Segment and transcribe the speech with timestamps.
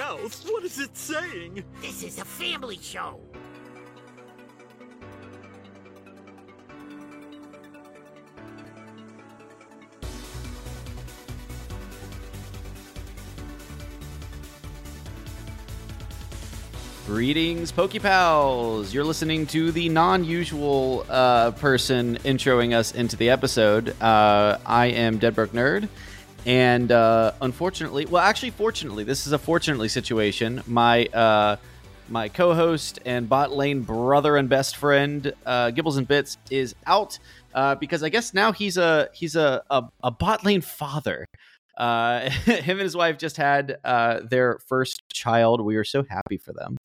[0.00, 0.44] else.
[0.44, 1.64] What is it saying?
[1.80, 3.20] This is a family show.
[17.06, 18.92] Greetings, PokePals!
[18.92, 23.90] You're listening to the non-usual uh, person introing us into the episode.
[24.02, 25.88] Uh, I am Deadbrook Nerd,
[26.46, 30.62] and uh, unfortunately, well, actually, fortunately, this is a fortunately situation.
[30.66, 31.56] My uh,
[32.08, 37.18] my co-host and bot lane brother and best friend, uh, Gibbles and Bits, is out
[37.52, 41.26] uh, because I guess now he's a he's a, a, a bot lane father.
[41.76, 45.60] Uh, him and his wife just had uh, their first child.
[45.60, 46.76] We are so happy for them.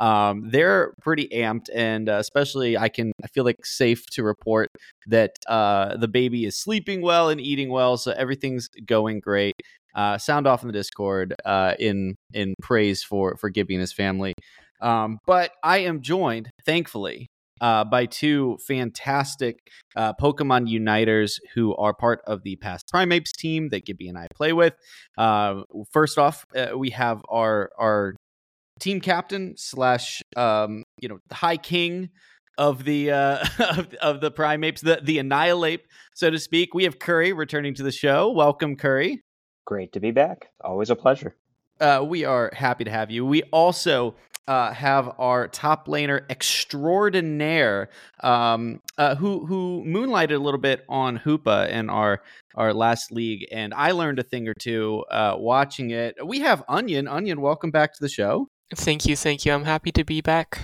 [0.00, 4.68] Um, they're pretty amped, and uh, especially I can I feel like safe to report
[5.06, 9.54] that uh, the baby is sleeping well and eating well, so everything's going great.
[9.94, 13.92] Uh, sound off in the Discord uh, in in praise for for Gibby and his
[13.92, 14.34] family.
[14.80, 17.28] Um, but I am joined, thankfully,
[17.60, 19.58] uh, by two fantastic
[19.96, 24.26] uh, Pokemon Uniters who are part of the past Primeapes team that Gibby and I
[24.34, 24.74] play with.
[25.16, 28.14] Uh, first off, uh, we have our our
[28.80, 32.10] team captain slash um, you know the High King
[32.58, 36.74] of the uh, of, of the Primeapes, the the Annihilape, so to speak.
[36.74, 38.30] We have Curry returning to the show.
[38.30, 39.20] Welcome, Curry.
[39.66, 40.50] Great to be back.
[40.62, 41.36] Always a pleasure.
[41.80, 43.26] Uh, we are happy to have you.
[43.26, 44.14] We also
[44.46, 47.88] uh, have our top laner extraordinaire,
[48.22, 52.22] um, uh, who who moonlighted a little bit on Hoopa in our
[52.54, 56.14] our last league, and I learned a thing or two uh, watching it.
[56.24, 57.04] We have Onyen.
[57.04, 58.48] Onyen, welcome back to the show.
[58.74, 59.52] Thank you, thank you.
[59.52, 60.60] I'm happy to be back.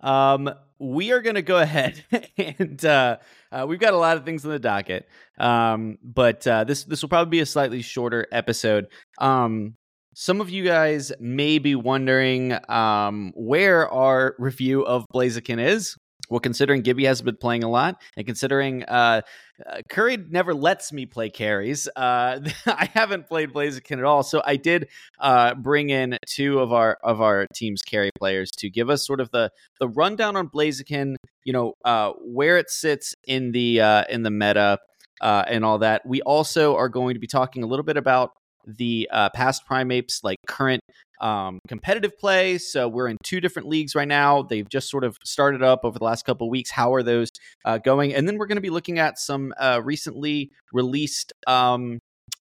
[0.00, 2.04] Um, we are going to go ahead
[2.36, 3.18] and uh,
[3.50, 5.08] uh, we've got a lot of things on the docket.
[5.38, 8.88] Um, but uh, this this will probably be a slightly shorter episode.
[9.18, 9.76] Um,
[10.14, 15.96] some of you guys may be wondering um, where our review of Blaziken is.
[16.28, 19.20] Well, considering Gibby has been playing a lot, and considering uh,
[19.66, 24.22] uh, Curry never lets me play carries, uh, I haven't played Blaziken at all.
[24.22, 28.70] So I did uh, bring in two of our of our team's carry players to
[28.70, 31.16] give us sort of the the rundown on Blaziken.
[31.44, 34.78] You know uh, where it sits in the uh, in the meta
[35.20, 36.06] and all that.
[36.06, 38.30] We also are going to be talking a little bit about
[38.66, 40.82] the uh, past primeapes like current
[41.22, 42.58] um, competitive play.
[42.58, 44.42] So we're in two different leagues right now.
[44.42, 46.70] They've just sort of started up over the last couple weeks.
[46.70, 47.30] How are those
[47.64, 48.12] uh, going?
[48.12, 52.00] And then we're going to be looking at some uh, recently released um,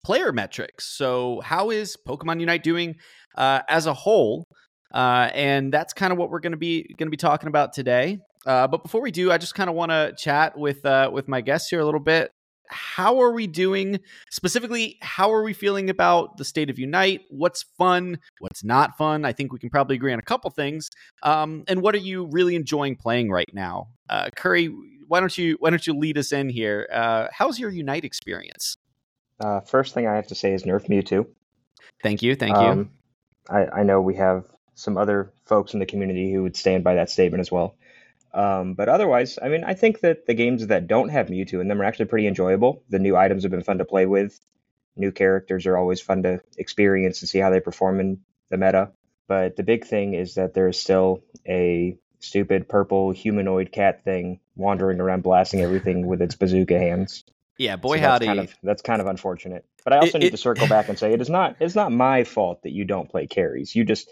[0.04, 0.86] player metrics.
[0.98, 2.96] So how is pokemon unite doing
[3.36, 4.46] uh, as a whole?
[4.94, 7.74] Uh, and that's kind of what we're going to be going to be talking about
[7.74, 8.20] today.
[8.46, 11.40] Uh, but before we do i just kind of want to chat with with my
[11.40, 12.30] guests here a little bit
[12.68, 14.00] how are we doing?
[14.30, 17.22] Specifically, how are we feeling about the state of Unite?
[17.30, 18.20] What's fun?
[18.40, 19.26] What's not fun?
[19.26, 20.90] I think we can probably agree on a couple things.
[21.22, 23.90] Um, and what are you really enjoying playing right now?
[24.10, 24.74] Uh, Curry,
[25.08, 26.88] why don't you why don't you lead us in here?
[26.92, 28.78] Uh, how's your Unite experience?
[29.40, 31.28] Uh, first thing I have to say is Nerf Mewtwo.
[32.02, 32.64] Thank you, thank you.
[32.64, 32.92] Um,
[33.50, 34.46] I, I know we have
[34.76, 37.76] some other folks in the community who would stand by that statement as well.
[38.34, 41.68] Um, but otherwise, I mean, I think that the games that don't have Mewtwo in
[41.68, 42.84] them are actually pretty enjoyable.
[42.90, 44.40] The new items have been fun to play with.
[44.96, 48.92] New characters are always fun to experience and see how they perform in the meta.
[49.28, 55.00] But the big thing is that there's still a stupid purple humanoid cat thing wandering
[55.00, 57.24] around blasting everything with its bazooka hands.
[57.60, 58.26] Yeah, boy so howdy.
[58.26, 59.66] That's kind, of, that's kind of unfortunate.
[59.84, 61.76] But I also It- need it- to circle back and say it is not it's
[61.76, 63.76] not my fault that you don't play carries.
[63.76, 64.10] You just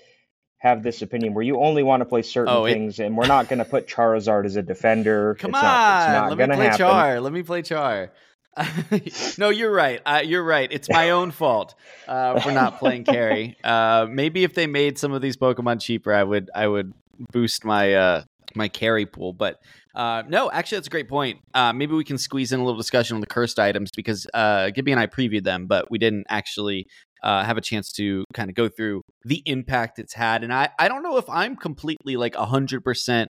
[0.61, 3.25] have this opinion where you only want to play certain Oh, it- things, and we're
[3.25, 5.35] not going to put Charizard as a defender.
[5.39, 6.77] Come It's on, not, it's not let me play happen.
[6.77, 7.19] Char.
[7.19, 8.11] Let me play Char.
[9.37, 10.01] no, you're right.
[10.05, 10.67] Uh, you're right.
[10.71, 11.73] It's my own fault
[12.07, 13.57] uh, for not playing carry.
[13.63, 16.93] Uh, maybe if they made some of these Pokemon cheaper, I would I would
[17.31, 18.23] boost my uh,
[18.55, 19.33] my carry pool.
[19.33, 19.59] But
[19.95, 21.39] uh, no, actually, that's a great point.
[21.53, 24.69] Uh, maybe we can squeeze in a little discussion on the cursed items because uh,
[24.71, 26.87] Gibby and I previewed them, but we didn't actually
[27.23, 30.43] uh, have a chance to kind of go through the impact it's had.
[30.43, 33.27] And I, I don't know if I'm completely like 100%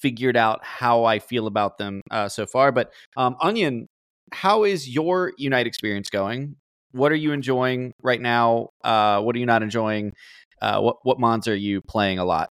[0.00, 2.72] figured out how I feel about them uh, so far.
[2.72, 3.86] But um, Onyen,
[4.32, 6.56] how is your Unite experience going?
[6.92, 8.68] What are you enjoying right now?
[8.82, 10.12] Uh, what are you not enjoying?
[10.60, 12.48] Uh, what what mons are you playing a lot?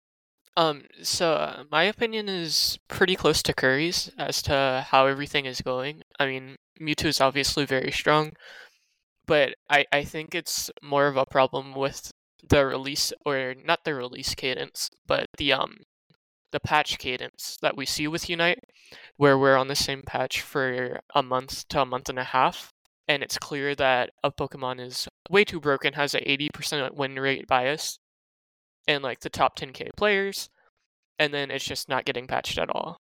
[0.56, 5.62] Um, so uh, my opinion is pretty close to Curry's as to how everything is
[5.62, 6.02] going.
[6.20, 8.34] I mean, Mewtwo is obviously very strong,
[9.26, 12.12] but I I think it's more of a problem with
[12.48, 15.78] the release or not the release cadence, but the um
[16.52, 18.60] the patch cadence that we see with Unite,
[19.18, 22.72] where we're on the same patch for a month to a month and a half,
[23.08, 27.48] and it's clear that a Pokemon is way too broken, has a 80% win rate
[27.48, 27.98] bias,
[28.88, 30.50] and like the top 10k players,
[31.18, 32.98] and then it's just not getting patched at all.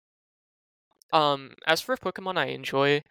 [1.14, 3.04] Um, as for Pokemon I enjoy,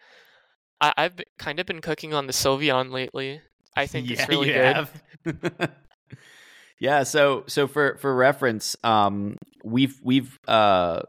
[0.81, 3.41] I- I've be- kind of been cooking on the Sylveon lately.
[3.75, 4.75] I think it's really good.
[4.75, 5.01] have.
[6.79, 7.03] yeah.
[7.03, 11.01] So so for for reference, um, we've we've uh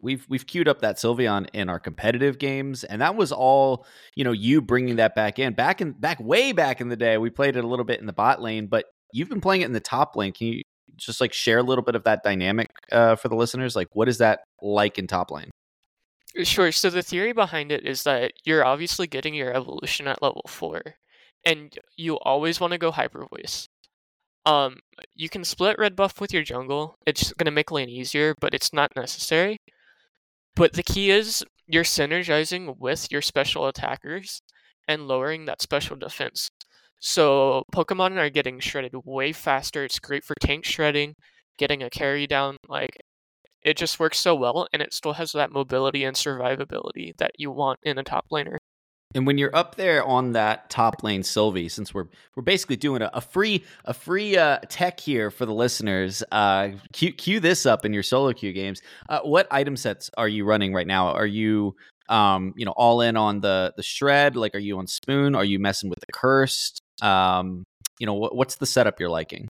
[0.00, 3.86] we've we've queued up that Sylveon in our competitive games, and that was all
[4.16, 4.32] you know.
[4.32, 7.16] You bringing that back in back in back way back in the day.
[7.18, 9.66] We played it a little bit in the bot lane, but you've been playing it
[9.66, 10.32] in the top lane.
[10.32, 10.62] Can you
[10.96, 13.76] just like share a little bit of that dynamic uh, for the listeners?
[13.76, 15.50] Like, what is that like in top lane?
[16.44, 16.70] Sure.
[16.72, 20.96] So the theory behind it is that you're obviously getting your evolution at level four,
[21.44, 23.68] and you always want to go hyper voice.
[24.46, 24.78] Um,
[25.14, 26.96] you can split red buff with your jungle.
[27.06, 29.58] It's gonna make lane easier, but it's not necessary.
[30.56, 34.42] But the key is you're synergizing with your special attackers
[34.88, 36.50] and lowering that special defense.
[37.00, 39.84] So Pokemon are getting shredded way faster.
[39.84, 41.14] It's great for tank shredding,
[41.58, 42.56] getting a carry down.
[42.68, 42.96] Like
[43.62, 47.50] it just works so well, and it still has that mobility and survivability that you
[47.50, 48.58] want in a top laner.
[49.14, 53.00] And when you're up there on that top lane, Sylvie, since we're we're basically doing
[53.00, 57.64] a, a free a free uh, tech here for the listeners, uh, cue, cue this
[57.64, 58.82] up in your solo queue games.
[59.08, 61.08] Uh, what item sets are you running right now?
[61.08, 61.74] Are you
[62.10, 64.36] um, you know all in on the the shred?
[64.36, 65.34] Like, are you on spoon?
[65.34, 66.82] Are you messing with the cursed?
[67.00, 67.64] Um,
[67.98, 69.48] you know, what, what's the setup you're liking?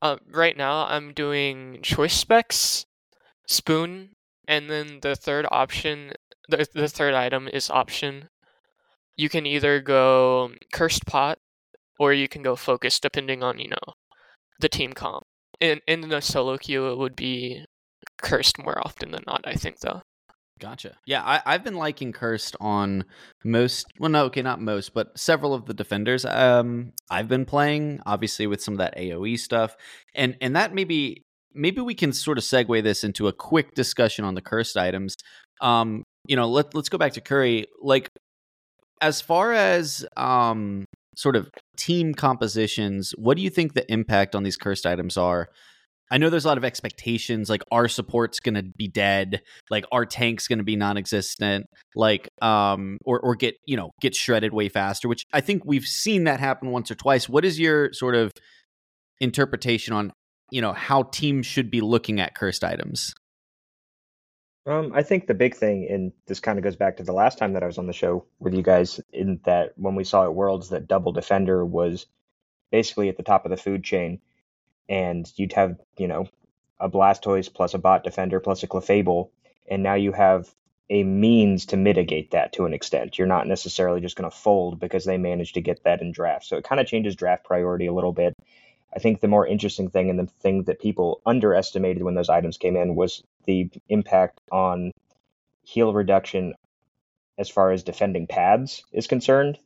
[0.00, 2.85] Uh, right now, I'm doing choice specs,
[3.46, 4.10] spoon,
[4.46, 6.12] and then the third option,
[6.48, 8.28] the the third item is option.
[9.16, 11.38] You can either go cursed pot,
[11.98, 13.94] or you can go focus, depending on you know
[14.60, 15.24] the team comp.
[15.60, 17.64] In in the solo queue, it would be
[18.18, 19.42] cursed more often than not.
[19.44, 20.02] I think though.
[20.58, 20.96] Gotcha.
[21.04, 23.04] Yeah, I, I've been liking Cursed on
[23.44, 23.86] most.
[23.98, 26.24] Well, no, okay, not most, but several of the defenders.
[26.24, 29.76] Um, I've been playing obviously with some of that AOE stuff,
[30.14, 31.25] and and that maybe
[31.56, 35.16] maybe we can sort of segue this into a quick discussion on the cursed items.
[35.60, 37.66] Um, you know, let let's go back to Curry.
[37.80, 38.10] Like,
[39.00, 40.84] as far as um,
[41.16, 45.48] sort of team compositions, what do you think the impact on these cursed items are?
[46.08, 50.06] I know there's a lot of expectations, like our support's gonna be dead, like our
[50.06, 51.66] tank's gonna be non-existent,
[51.96, 55.08] like um, or or get you know get shredded way faster.
[55.08, 57.28] Which I think we've seen that happen once or twice.
[57.28, 58.30] What is your sort of
[59.20, 60.12] interpretation on
[60.50, 63.14] you know how teams should be looking at cursed items?
[64.66, 67.38] Um, I think the big thing, and this kind of goes back to the last
[67.38, 70.24] time that I was on the show with you guys, in that when we saw
[70.24, 72.06] at Worlds that double defender was
[72.72, 74.20] basically at the top of the food chain,
[74.88, 76.26] and you'd have you know
[76.80, 79.30] a Blastoise plus a bot defender plus a Clefable,
[79.68, 80.52] and now you have
[80.90, 83.18] a means to mitigate that to an extent.
[83.18, 86.44] You're not necessarily just going to fold because they managed to get that in draft.
[86.44, 88.34] So it kind of changes draft priority a little bit.
[88.96, 92.56] I think the more interesting thing and the thing that people underestimated when those items
[92.56, 94.90] came in was the impact on
[95.64, 96.54] heal reduction
[97.36, 99.58] as far as defending pads is concerned.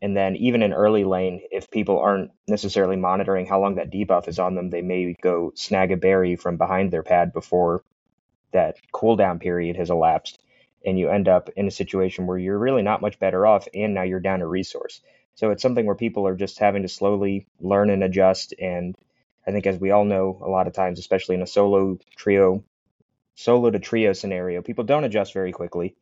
[0.00, 4.28] And then even in early lane, if people aren't necessarily monitoring how long that debuff
[4.28, 7.82] is on them, they may go snag a berry from behind their pad before
[8.52, 10.40] that cooldown period has elapsed.
[10.86, 13.92] And you end up in a situation where you're really not much better off, and
[13.92, 15.00] now you're down a resource.
[15.38, 18.54] So it's something where people are just having to slowly learn and adjust.
[18.60, 18.96] And
[19.46, 22.64] I think, as we all know, a lot of times, especially in a solo trio,
[23.36, 25.94] solo to trio scenario, people don't adjust very quickly,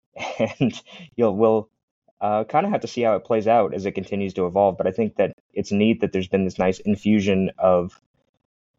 [0.38, 0.80] and
[1.16, 1.68] you'll will
[2.20, 4.78] uh, kind of have to see how it plays out as it continues to evolve.
[4.78, 8.00] But I think that it's neat that there's been this nice infusion of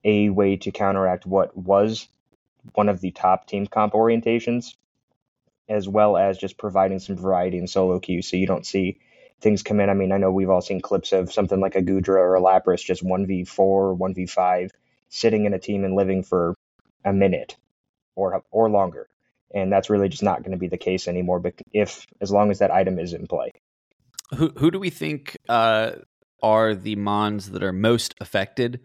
[0.06, 2.08] a way to counteract what was
[2.74, 4.76] one of the top team comp orientations,
[5.68, 8.98] as well as just providing some variety in solo queue so you don't see
[9.42, 9.90] things come in.
[9.90, 12.42] I mean, I know we've all seen clips of something like a Goodra or a
[12.42, 14.72] Lapras just 1v4 1v5
[15.10, 16.56] sitting in a team and living for
[17.04, 17.56] a minute
[18.16, 19.08] or or longer.
[19.54, 22.52] And that's really just not going to be the case anymore but if as long
[22.52, 23.52] as that item is in play.
[24.36, 25.92] Who who do we think uh,
[26.42, 28.80] are the mons that are most affected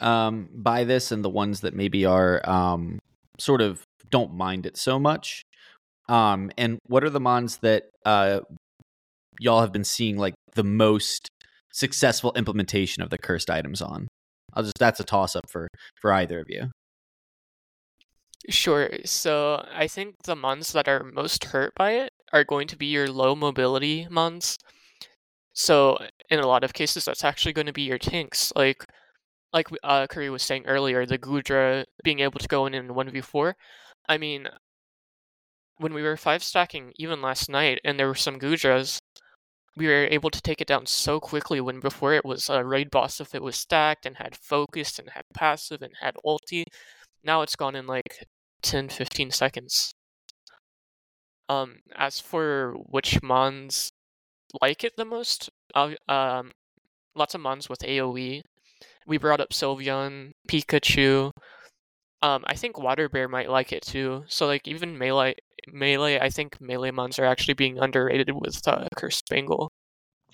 [0.00, 2.98] um, by this and the ones that maybe are um,
[3.38, 5.44] sort of don't mind it so much?
[6.08, 8.40] Um, and what are the mons that uh,
[9.40, 11.28] y'all have been seeing like the most
[11.72, 14.08] successful implementation of the cursed items on?
[14.54, 15.68] I'll just that's a toss up for
[16.00, 16.70] for either of you.
[18.48, 18.90] Sure.
[19.04, 22.86] So I think the months that are most hurt by it are going to be
[22.86, 24.56] your low mobility months.
[25.52, 25.98] So
[26.30, 28.52] in a lot of cases, that's actually going to be your tanks.
[28.56, 28.84] Like
[29.52, 33.10] like uh, Curry was saying earlier, the Goodra being able to go in in one
[33.10, 33.56] v four.
[34.08, 34.48] I mean,
[35.78, 38.98] when we were five stacking even last night, and there were some Goodras,
[39.78, 42.90] we were able to take it down so quickly when before it was a raid
[42.90, 46.64] boss if it was stacked and had focused and had passive and had ulti.
[47.24, 48.26] Now it's gone in like
[48.62, 49.92] 10 15 seconds.
[51.48, 53.92] Um, as for which mons
[54.60, 56.52] like it the most, uh, um,
[57.14, 58.42] lots of mons with AoE.
[59.06, 61.32] We brought up Sylveon, Pikachu.
[62.22, 64.24] Um, I think Water Bear might like it too.
[64.28, 65.34] So like even melee,
[65.72, 69.70] melee, I think melee mons are actually being underrated with uh, Curse Bangle.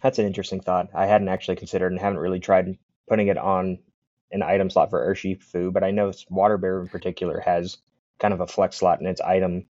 [0.03, 0.89] That's an interesting thought.
[0.95, 2.79] I hadn't actually considered and haven't really tried
[3.09, 3.79] putting it on
[4.31, 7.79] an item slot for Urshifu, but I know Water Bear in particular has
[8.19, 9.67] kind of a flex slot in its item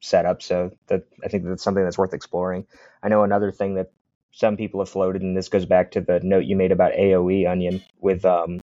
[0.00, 2.66] setup, so that I think that's something that's worth exploring.
[3.02, 3.92] I know another thing that
[4.32, 7.44] some people have floated, and this goes back to the note you made about AOE
[7.44, 8.60] Onyen with um,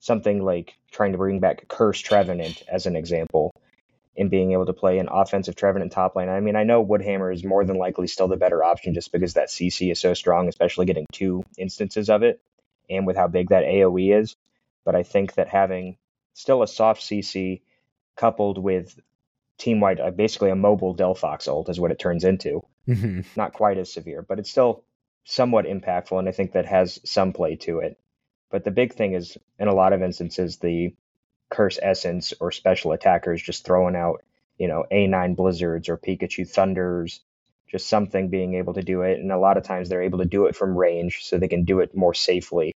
[0.00, 3.52] something like trying to bring back Curse Trevenant as an example
[4.16, 6.28] in being able to play an offensive Trevenant top lane.
[6.28, 9.34] I mean, I know Woodhammer is more than likely still the better option just because
[9.34, 12.40] that CC is so strong, especially getting two instances of it,
[12.88, 14.36] and with how big that AoE is.
[14.84, 15.98] But I think that having
[16.32, 17.60] still a soft CC
[18.16, 18.98] coupled with
[19.58, 22.64] team wide, uh, basically a mobile Delphox ult is what it turns into.
[22.88, 23.20] Mm-hmm.
[23.36, 24.84] Not quite as severe, but it's still
[25.24, 27.98] somewhat impactful, and I think that has some play to it.
[28.50, 30.94] But the big thing is, in a lot of instances, the
[31.50, 34.22] curse essence or special attackers just throwing out,
[34.58, 37.20] you know, A9 blizzards or Pikachu thunders,
[37.68, 39.18] just something being able to do it.
[39.18, 41.64] And a lot of times they're able to do it from range so they can
[41.64, 42.72] do it more safely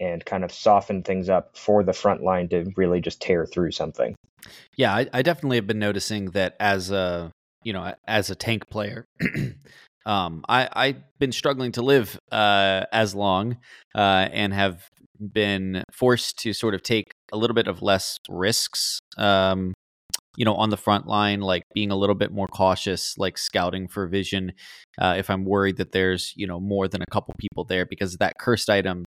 [0.00, 3.70] and kind of soften things up for the front line to really just tear through
[3.70, 4.14] something.
[4.76, 7.30] Yeah, I, I definitely have been noticing that as a
[7.62, 9.06] you know as a tank player.
[10.06, 13.58] um, I I've been struggling to live uh, as long
[13.94, 14.88] uh, and have
[15.32, 19.72] been forced to sort of take a little bit of less risks um,
[20.36, 23.88] you know on the front line like being a little bit more cautious like scouting
[23.88, 24.52] for vision
[24.98, 28.16] uh, if i'm worried that there's you know more than a couple people there because
[28.16, 29.04] that cursed item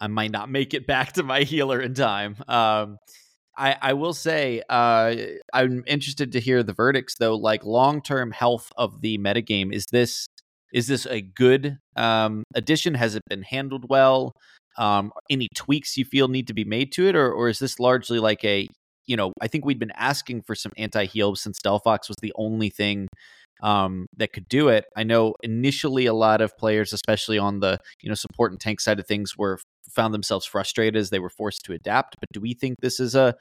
[0.00, 2.96] i might not make it back to my healer in time um,
[3.56, 5.14] I, I will say uh,
[5.52, 7.36] I'm interested to hear the verdicts though.
[7.36, 10.26] Like long term health of the metagame is this
[10.72, 12.94] is this a good um, addition?
[12.94, 14.32] Has it been handled well?
[14.76, 17.78] Um, any tweaks you feel need to be made to it, or or is this
[17.78, 18.68] largely like a
[19.06, 22.32] you know I think we'd been asking for some anti heal since Delphox was the
[22.36, 23.08] only thing
[23.62, 24.86] um, that could do it.
[24.96, 28.80] I know initially a lot of players, especially on the you know support and tank
[28.80, 29.58] side of things, were
[29.90, 32.16] found themselves frustrated as they were forced to adapt.
[32.20, 33.34] But do we think this is a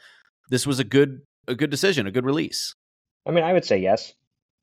[0.49, 2.75] this was a good a good decision, a good release?
[3.25, 4.13] I mean, I would say yes.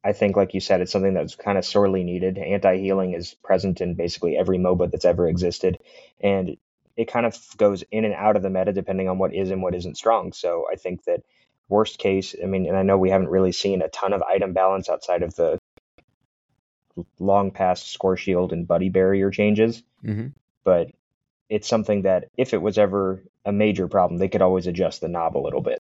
[0.03, 2.39] I think, like you said, it's something that's kind of sorely needed.
[2.39, 5.79] Anti healing is present in basically every MOBA that's ever existed,
[6.21, 6.57] and
[6.97, 9.63] it kind of goes in and out of the meta depending on what is and
[9.63, 10.33] what isn't strong.
[10.33, 11.23] So I think that
[11.69, 14.53] worst case, I mean, and I know we haven't really seen a ton of item
[14.53, 15.59] balance outside of the
[17.19, 20.29] long past score shield and buddy barrier changes, mm-hmm.
[20.65, 20.91] but
[21.49, 25.09] it's something that if it was ever a major problem, they could always adjust the
[25.09, 25.81] knob a little bit.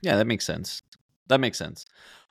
[0.00, 0.82] Yeah, that makes sense.
[1.28, 1.84] That makes sense.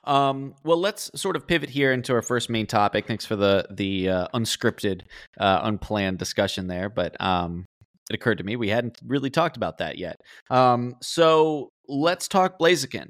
[0.04, 3.06] Um, well, let's sort of pivot here into our first main topic.
[3.06, 5.02] Thanks for the the uh, unscripted,
[5.38, 7.64] uh, unplanned discussion there, but um,
[8.10, 10.16] it occurred to me we hadn't really talked about that yet.
[10.50, 13.08] Um, so let's talk Blaziken.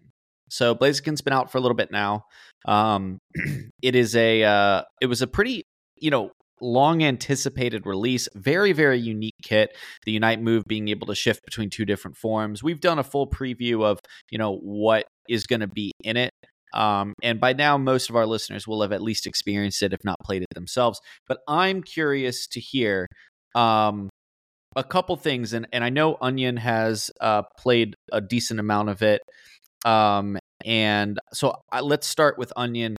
[0.50, 2.24] So Blaziken's been out for a little bit now.
[2.66, 3.18] Um,
[3.82, 5.64] it is a uh, it was a pretty
[5.96, 8.28] you know long anticipated release.
[8.34, 9.76] Very, very unique kit.
[10.06, 12.62] The Unite move being able to shift between two different forms.
[12.62, 13.98] We've done a full preview of,
[14.30, 16.30] you know, what is going to be in it.
[16.74, 20.04] Um, and by now, most of our listeners will have at least experienced it, if
[20.04, 21.00] not played it themselves.
[21.28, 23.06] But I'm curious to hear
[23.54, 24.10] um,
[24.76, 29.02] a couple things, and and I know Onyen has uh, played a decent amount of
[29.02, 29.22] it.
[29.84, 32.96] Um, and so I, let's start with Onyen.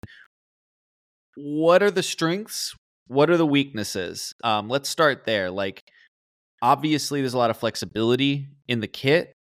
[1.36, 2.74] What are the strengths?
[3.08, 4.32] What are the weaknesses?
[4.42, 5.50] Um, let's start there.
[5.50, 5.82] Like,
[6.62, 9.32] obviously, there's a lot of flexibility in the kit,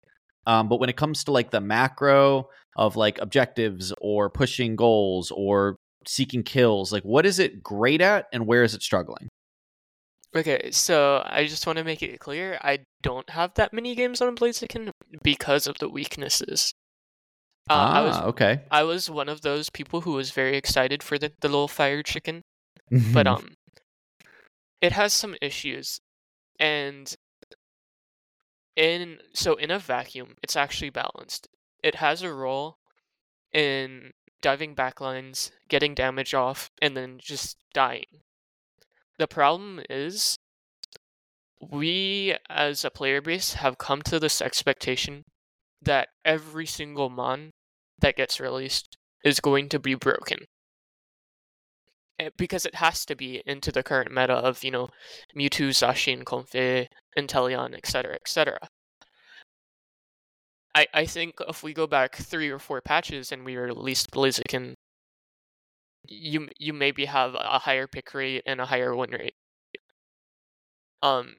[0.45, 5.32] um, but when it comes to like the macro of like objectives or pushing goals
[5.32, 5.77] or
[6.08, 9.29] seeking kills, like what is it great at and where is it struggling?
[10.36, 14.22] Okay, so I just want to make it clear I don't have that many games
[14.22, 14.91] on Blaziken
[15.24, 16.74] because of the weaknesses.
[17.70, 18.60] Uh, ah, I was, okay.
[18.70, 22.03] I was one of those people who was very excited for the, the little fire
[22.03, 22.41] chicken,
[23.13, 23.53] but um,
[24.82, 26.00] it has some issues,
[26.60, 27.15] and
[28.75, 31.48] in so in a vacuum, it's actually balanced.
[31.85, 32.79] It has a role
[33.53, 34.11] in
[34.41, 38.23] diving backlines, getting damage off, and then just dying.
[39.17, 40.37] The problem is
[41.71, 45.25] we as a player base have come to this expectation
[45.81, 47.51] that every single mon
[47.99, 50.45] that gets released is going to be broken.
[52.19, 54.89] eh, because it has to be into the current meta of you know
[55.35, 56.87] Mewtwo, Zacian, Comfey,
[57.17, 58.59] Inteleon, etc., etc.
[60.75, 64.75] I I think if we go back three or four patches and we released Blaziken,
[66.08, 69.36] you you maybe have a higher pick rate and a higher win rate.
[71.01, 71.38] Um,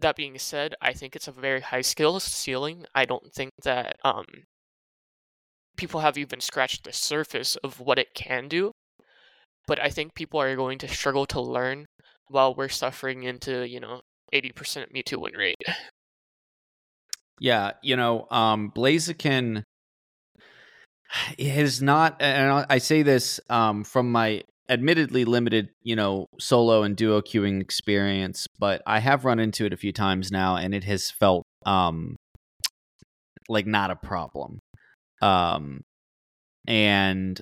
[0.00, 2.86] that being said, I think it's a very high skill ceiling.
[2.94, 4.26] I don't think that um
[5.76, 8.72] people have even scratched the surface of what it can do.
[9.66, 11.86] But I think people are going to struggle to learn
[12.28, 15.56] while we're suffering into, you know, 80% Mewtwo win rate.
[17.42, 19.64] Yeah, you know, um Blaziken
[21.38, 26.96] is not and I say this um from my admittedly limited, you know, solo and
[26.96, 30.84] duo queuing experience, but I have run into it a few times now and it
[30.84, 32.14] has felt um
[33.48, 34.60] like not a problem.
[35.20, 35.80] Um
[36.68, 37.40] and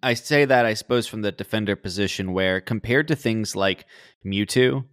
[0.00, 3.84] I say that I suppose from the defender position where compared to things like
[4.24, 4.84] Mewtwo,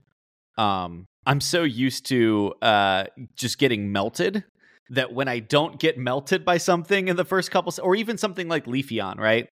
[0.58, 4.44] um I'm so used to uh just getting melted
[4.90, 8.48] that when I don't get melted by something in the first couple or even something
[8.48, 9.50] like Leafeon, right?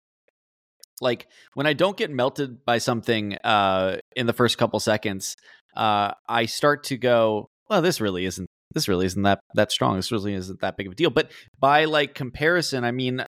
[1.01, 5.35] like when I don't get melted by something uh, in the first couple seconds,
[5.75, 9.95] uh, I start to go, well, this really isn't this really isn't that that strong.
[9.95, 11.09] This really isn't that big of a deal.
[11.09, 13.23] But by like comparison, I mean,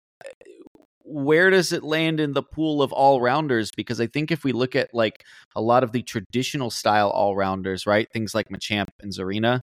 [1.09, 3.71] where does it land in the pool of all rounders?
[3.75, 5.23] Because I think if we look at like
[5.55, 9.61] a lot of the traditional style all rounders, right, things like Machamp and Zarina,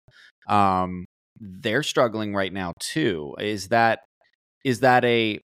[0.48, 1.06] um,
[1.40, 3.36] they're struggling right now too.
[3.40, 4.00] Is that
[4.64, 5.40] is that a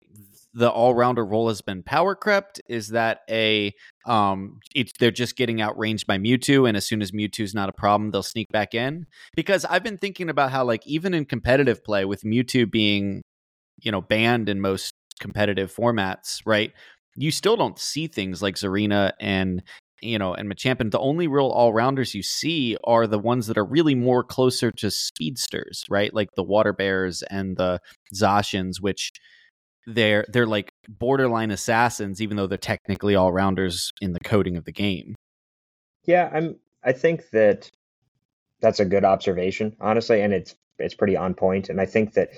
[0.52, 2.60] the all rounder role has been power crept?
[2.68, 3.72] Is that a
[4.06, 7.72] um it's they're just getting outranged by Mewtwo and as soon as Mewtwo's not a
[7.72, 9.06] problem, they'll sneak back in?
[9.34, 13.22] Because I've been thinking about how like even in competitive play with Mewtwo being,
[13.82, 16.72] you know, banned in most competitive formats, right?
[17.16, 19.62] You still don't see things like Zarina and
[20.02, 23.56] you know, and Machamp, the only real all rounders you see are the ones that
[23.56, 26.12] are really more closer to speedsters, right?
[26.12, 27.80] Like the Water Bears and the
[28.14, 29.12] Zacians, which
[29.86, 34.64] they're they're like borderline assassins, even though they're technically all rounders in the coding of
[34.64, 35.14] the game.
[36.04, 36.56] Yeah, I'm.
[36.84, 37.70] I think that
[38.60, 41.68] that's a good observation, honestly, and it's it's pretty on point.
[41.68, 42.30] And I think that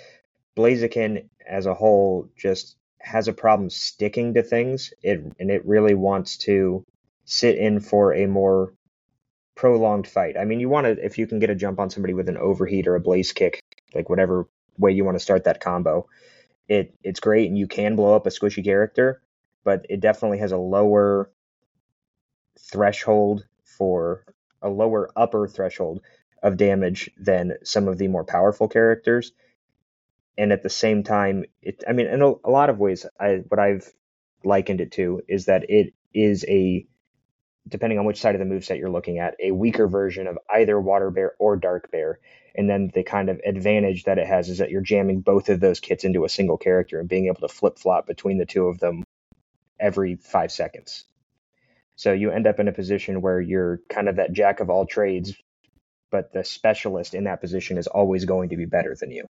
[0.57, 4.93] Blaziken as a whole just has a problem sticking to things.
[5.03, 6.85] It and it really wants to
[7.25, 8.73] sit in for a more
[9.55, 10.37] prolonged fight.
[10.39, 12.37] I mean, you want to if you can get a jump on somebody with an
[12.39, 13.61] overheat or a blaze kick,
[13.95, 16.07] like whatever way you want to start that combo
[16.69, 19.23] it it's great and you can blow up a squishy character,
[19.65, 21.31] but it definitely has a lower
[22.59, 24.25] threshold for
[24.63, 26.01] a lower upper threshold
[26.43, 29.33] of damage than some of the more powerful characters.
[30.39, 33.43] And at the same time, it I mean, in a, a lot of ways, I
[33.49, 33.93] what I've
[34.45, 36.87] likened it to is that it is a
[37.69, 40.39] depending on which side of the move set you're looking at, a weaker version of
[40.51, 42.19] either Water Bear or Dark Bear.
[42.55, 45.61] And then the kind of advantage that it has is that you're jamming both of
[45.61, 48.67] those kits into a single character and being able to flip flop between the two
[48.69, 49.05] of them
[49.79, 51.05] every five seconds.
[51.97, 54.87] So you end up in a position where you're kind of that jack of all
[54.87, 55.35] trades,
[56.11, 59.27] but the specialist in that position is always going to be better than you.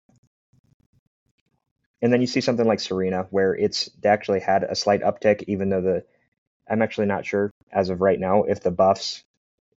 [2.00, 5.68] And then you see something like Serena, where it's actually had a slight uptick, even
[5.68, 6.04] though the
[6.68, 9.24] I'm actually not sure as of right now if the buffs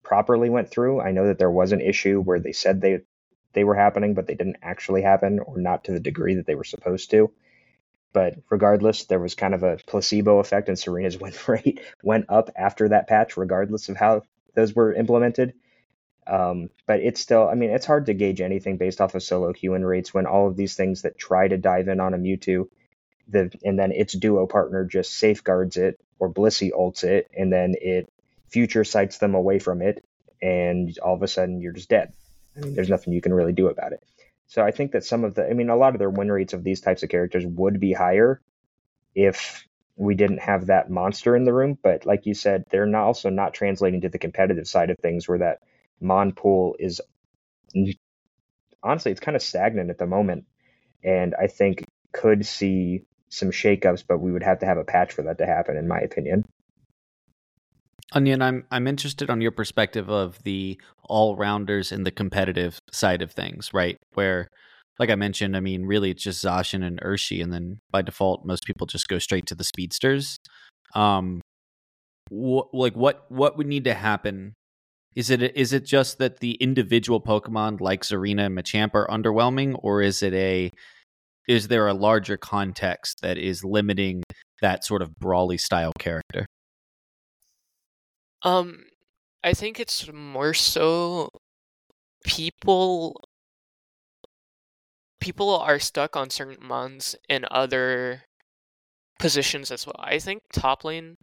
[0.04, 1.00] properly went through.
[1.02, 3.02] I know that there was an issue where they said they
[3.54, 6.56] they were happening, but they didn't actually happen, or not to the degree that they
[6.56, 7.32] were supposed to.
[8.12, 12.50] But regardless, there was kind of a placebo effect, and Serena's win rate went up
[12.56, 14.24] after that patch, regardless of how
[14.56, 15.54] those were implemented.
[16.28, 19.52] Um, but it's still, I mean, it's hard to gauge anything based off of solo
[19.52, 22.18] Q win rates when all of these things that try to dive in on a
[22.18, 22.68] Mewtwo,
[23.28, 27.76] the and then its duo partner just safeguards it or Blissey ults it, and then
[27.82, 28.12] it
[28.50, 30.04] future sights them away from it,
[30.42, 32.14] and all of a sudden you're just dead.
[32.56, 34.04] I mean, there's nothing you can really do about it.
[34.48, 36.54] So I think that some of the, I mean, a lot of their win rates
[36.54, 38.42] of these types of characters would be higher
[39.14, 41.78] if we didn't have that monster in the room.
[41.82, 45.28] But like you said, they're not also not translating to the competitive side of things
[45.28, 45.60] where that
[46.02, 47.02] Mon pool is
[48.84, 50.46] honestly, it's kind of stagnant at the moment.
[51.04, 51.84] And I think
[52.14, 55.46] could see some shakeups, but we would have to have a patch for that to
[55.46, 56.44] happen, in my opinion.
[58.14, 63.22] Onyen, I'm I'm interested on your perspective of the all rounders and the competitive side
[63.22, 63.98] of things, right?
[64.16, 64.48] Where,
[64.98, 68.46] like I mentioned, I mean, really it's just Zacian and Urshi, and then by default,
[68.46, 70.38] most people just go straight to the speedsters.
[70.96, 71.42] Um,
[72.32, 74.54] wh- like what what would need to happen?
[75.16, 79.78] Is it is it just that the individual Pokemon like Zarina and Machamp are underwhelming,
[79.82, 80.72] or is it a
[81.48, 84.24] is there a larger context that is limiting
[84.62, 86.46] that sort of brawly style character?
[88.44, 88.84] Um,
[89.44, 91.30] I think it's more so
[92.24, 93.20] people
[95.20, 98.24] people are stuck on certain mons in other
[99.20, 100.00] positions as well.
[100.00, 101.16] I think top lane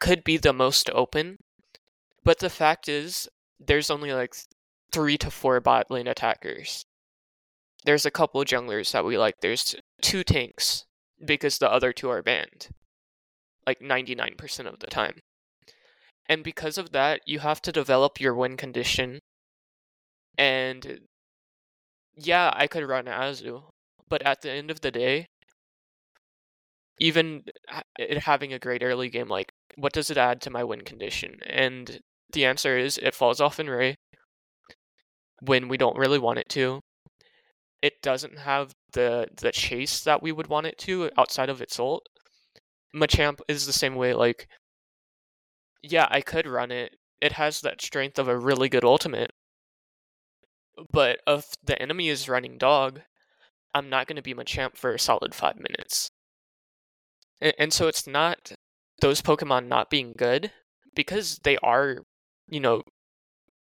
[0.00, 1.36] could be the most open,
[2.24, 3.28] but the fact is
[3.58, 4.34] there's only like
[4.92, 6.84] three to four bot lane attackers.
[7.84, 9.40] There's a couple junglers that we like.
[9.40, 10.84] There's two tanks
[11.24, 12.68] because the other two are banned,
[13.66, 15.20] like 99% of the time.
[16.26, 19.20] And because of that, you have to develop your win condition.
[20.36, 21.00] And
[22.16, 23.62] yeah, I could run Azu,
[24.08, 25.26] but at the end of the day,
[26.98, 30.62] even uh, it having a great early game, like, what does it add to my
[30.62, 31.40] win condition?
[31.46, 32.00] And
[32.32, 33.96] the answer is it falls off in Ray
[35.40, 36.80] when we don't really want it to.
[37.82, 41.78] It doesn't have the the chase that we would want it to outside of its
[41.78, 42.06] ult.
[42.94, 44.48] Machamp is the same way, like
[45.82, 46.96] yeah, I could run it.
[47.20, 49.32] It has that strength of a really good ultimate.
[50.92, 53.02] But if the enemy is running dog,
[53.74, 56.10] I'm not going to be Machamp for a solid five minutes.
[57.40, 58.52] And, and so it's not
[59.00, 60.52] those Pokemon not being good,
[60.94, 61.98] because they are,
[62.50, 62.82] you know,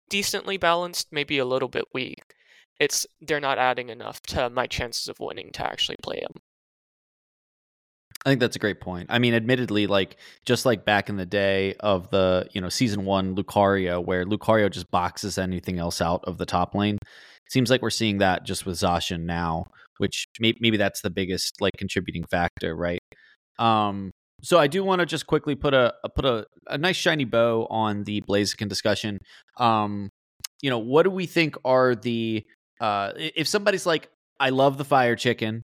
[0.09, 2.21] decently balanced, maybe a little bit weak.
[2.79, 6.41] It's they're not adding enough to my chances of winning to actually play them.
[8.25, 9.07] I think that's a great point.
[9.09, 13.05] I mean, admittedly, like just like back in the day of the you know season
[13.05, 16.97] one Lucario, where Lucario just boxes anything else out of the top lane.
[17.49, 19.65] Seems like we're seeing that just with Zacian now,
[19.99, 23.01] which maybe, maybe that's the biggest like contributing factor, right?
[23.59, 24.11] Um,
[24.45, 27.65] so I do want to just quickly put a put a, a nice shiny bow
[27.69, 29.17] on the Blaziken discussion.
[29.57, 30.09] Um,
[30.61, 32.45] you know, what do we think are the
[32.79, 35.63] uh, if somebody's like, I love the fire chicken,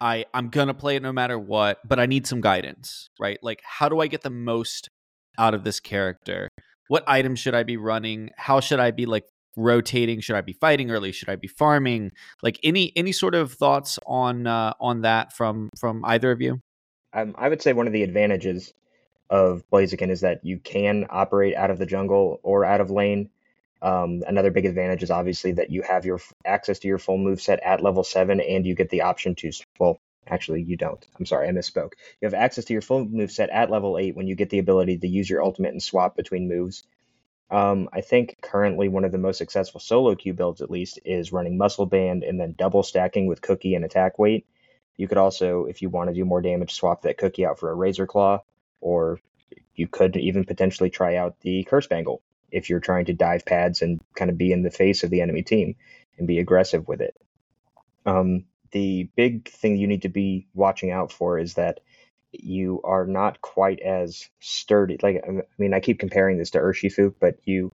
[0.00, 3.38] I I'm gonna play it no matter what, but I need some guidance, right?
[3.42, 4.88] Like, how do I get the most
[5.38, 6.50] out of this character?
[6.88, 8.28] What items should I be running?
[8.36, 9.24] How should I be like
[9.56, 10.20] rotating?
[10.20, 11.12] Should I be fighting early?
[11.12, 12.10] Should I be farming?
[12.42, 16.60] Like any any sort of thoughts on uh, on that from from either of you?
[17.12, 18.72] Um, I would say one of the advantages
[19.30, 23.30] of Blaziken is that you can operate out of the jungle or out of lane.
[23.80, 27.40] Um, another big advantage is obviously that you have your access to your full move
[27.40, 29.50] set at level seven, and you get the option to.
[29.78, 31.04] Well, actually, you don't.
[31.18, 31.92] I'm sorry, I misspoke.
[32.20, 34.60] You have access to your full move set at level eight when you get the
[34.60, 36.84] ability to use your ultimate and swap between moves.
[37.50, 41.32] Um, I think currently one of the most successful solo queue builds, at least, is
[41.32, 44.46] running Muscle Band and then double stacking with Cookie and Attack Weight.
[44.96, 47.70] You could also, if you want to do more damage, swap that Cookie out for
[47.70, 48.42] a Razor Claw,
[48.80, 49.20] or
[49.74, 53.82] you could even potentially try out the Curse Bangle if you're trying to dive pads
[53.82, 55.74] and kind of be in the face of the enemy team
[56.18, 57.16] and be aggressive with it.
[58.04, 61.80] Um, the big thing you need to be watching out for is that
[62.32, 64.98] you are not quite as sturdy.
[65.02, 67.72] Like, I mean, I keep comparing this to Urshifu, but you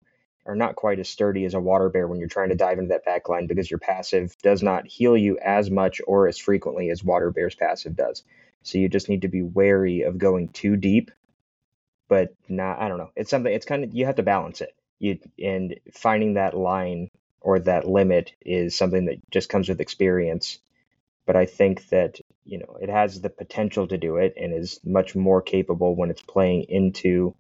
[0.49, 2.89] are not quite as sturdy as a water bear when you're trying to dive into
[2.89, 7.05] that backline because your passive does not heal you as much or as frequently as
[7.05, 8.25] water bear's passive does.
[8.63, 11.13] So you just need to be wary of going too deep
[12.09, 13.11] but not I don't know.
[13.15, 14.75] It's something it's kind of you have to balance it.
[14.99, 20.59] You and finding that line or that limit is something that just comes with experience.
[21.27, 24.81] But I think that, you know, it has the potential to do it and is
[24.83, 27.35] much more capable when it's playing into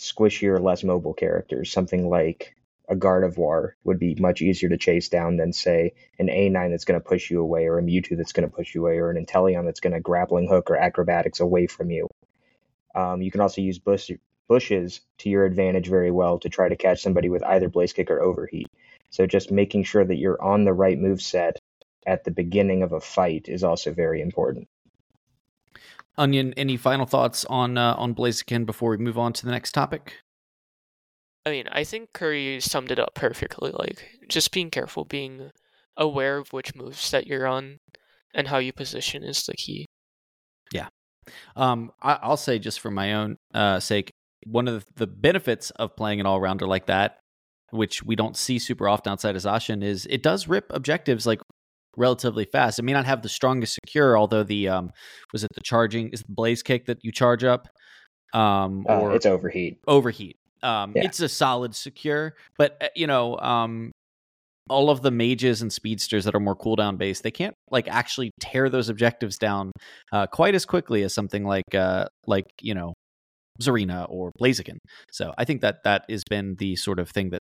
[0.00, 1.70] squishier, less mobile characters.
[1.70, 2.54] Something like
[2.88, 7.00] a Gardevoir would be much easier to chase down than say an A9 that's going
[7.00, 9.24] to push you away or a Mewtwo that's going to push you away or an
[9.24, 12.08] Inteleon that's going to grappling hook or acrobatics away from you.
[12.94, 14.10] Um, you can also use bush,
[14.48, 18.10] bushes to your advantage very well to try to catch somebody with either blaze kick
[18.10, 18.66] or overheat.
[19.10, 21.58] So just making sure that you're on the right move set
[22.04, 24.66] at the beginning of a fight is also very important.
[26.20, 29.72] Onyen, any final thoughts on uh, on Blaziken before we move on to the next
[29.72, 30.16] topic?
[31.46, 33.72] I mean, I think Curry summed it up perfectly.
[33.72, 35.50] Like, just being careful, being
[35.96, 37.78] aware of which moves that you're on,
[38.34, 39.86] and how you position is the key.
[40.72, 40.88] Yeah,
[41.56, 44.12] um, I, will say just for my own uh, sake,
[44.46, 47.18] one of the benefits of playing an all rounder like that,
[47.70, 51.40] which we don't see super often outside of Zacian, is it does rip objectives like
[52.00, 52.78] relatively fast.
[52.78, 54.90] It may not have the strongest secure, although the um,
[55.32, 57.68] was it the charging is the blaze kick that you charge up,
[58.34, 59.78] um, uh, or uh, it's overheat.
[59.86, 60.36] Overheat.
[60.62, 61.04] Um, yeah.
[61.04, 63.92] it's a solid secure, but uh, you know, um,
[64.68, 68.30] all of the mages and speedsters that are more cooldown based, they can't like actually
[68.40, 69.72] tear those objectives down
[70.12, 72.94] uh, quite as quickly as something like uh, like you know
[73.60, 74.78] Zarina or Blaziken.
[75.12, 77.40] So I think that that has been the sort of thing that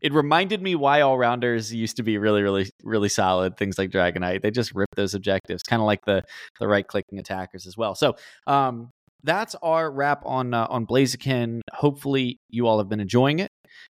[0.00, 3.56] it reminded me why all rounders used to be really, really, really solid.
[3.56, 6.22] Things like Dragonite, they just rip those objectives, kind of like the
[6.60, 7.94] the right clicking attackers as well.
[7.94, 8.90] So um,
[9.22, 11.60] that's our wrap on uh, on Blaziken.
[11.72, 13.50] Hopefully, you all have been enjoying it,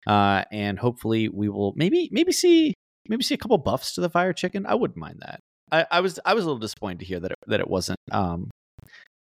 [0.07, 2.75] uh, and hopefully, we will maybe maybe see
[3.09, 4.67] maybe see a couple buffs to the fire chicken.
[4.67, 5.41] I wouldn't mind that.
[5.71, 7.99] I, I was I was a little disappointed to hear that it, that it wasn't
[8.11, 8.51] um,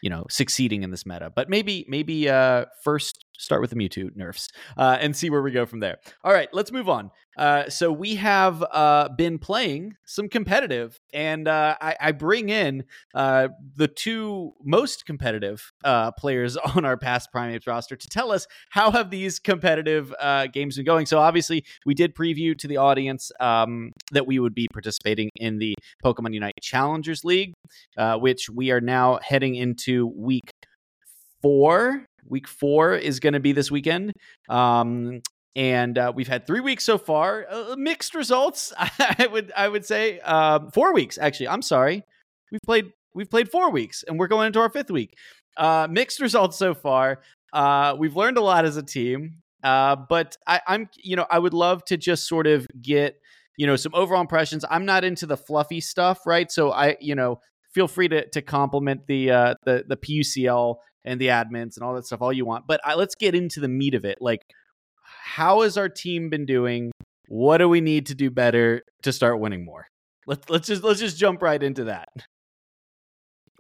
[0.02, 4.16] you know succeeding in this meta but maybe maybe uh first start with the mewtwo
[4.16, 7.70] nerfs uh and see where we go from there all right let's move on uh
[7.70, 13.50] so we have uh been playing some competitive and uh i, I bring in uh
[13.76, 18.92] the two most competitive uh players on our past Primeapes roster to tell us how
[18.92, 20.14] have these competitive
[20.52, 24.56] games been going so obviously we did preview to the audience um that we would
[24.56, 27.54] be participating in the pokemon unite challengers league
[28.20, 30.52] which we are now heading into week
[31.42, 32.06] four.
[32.30, 34.14] Week four is going to be this weekend.
[34.50, 35.22] Um,
[35.56, 37.48] and uh, we've had three weeks so far.
[37.50, 40.20] Uh, mixed results, I would I would say.
[40.20, 41.50] Um, four weeks actually.
[41.50, 42.04] I'm sorry.
[42.52, 45.18] We've played we've played four weeks, and we're going into our fifth week.
[45.58, 47.20] Uh, mixed results so far.
[47.52, 51.40] Uh, we've learned a lot as a team, uh, but I, I'm you know I
[51.40, 53.20] would love to just sort of get
[53.58, 54.64] you know some overall impressions.
[54.70, 56.52] I'm not into the fluffy stuff, right?
[56.52, 57.40] So I you know
[57.74, 60.76] feel free to to compliment the uh, the the PUCL
[61.08, 62.68] and the admins and all that stuff all you want.
[62.68, 64.18] But I, let's get into the meat of it.
[64.22, 64.42] Like,
[65.02, 66.92] how has our team been doing?
[67.28, 69.88] What do we need to do better to start winning more?
[70.28, 72.10] Let's let's just let's just jump right into that.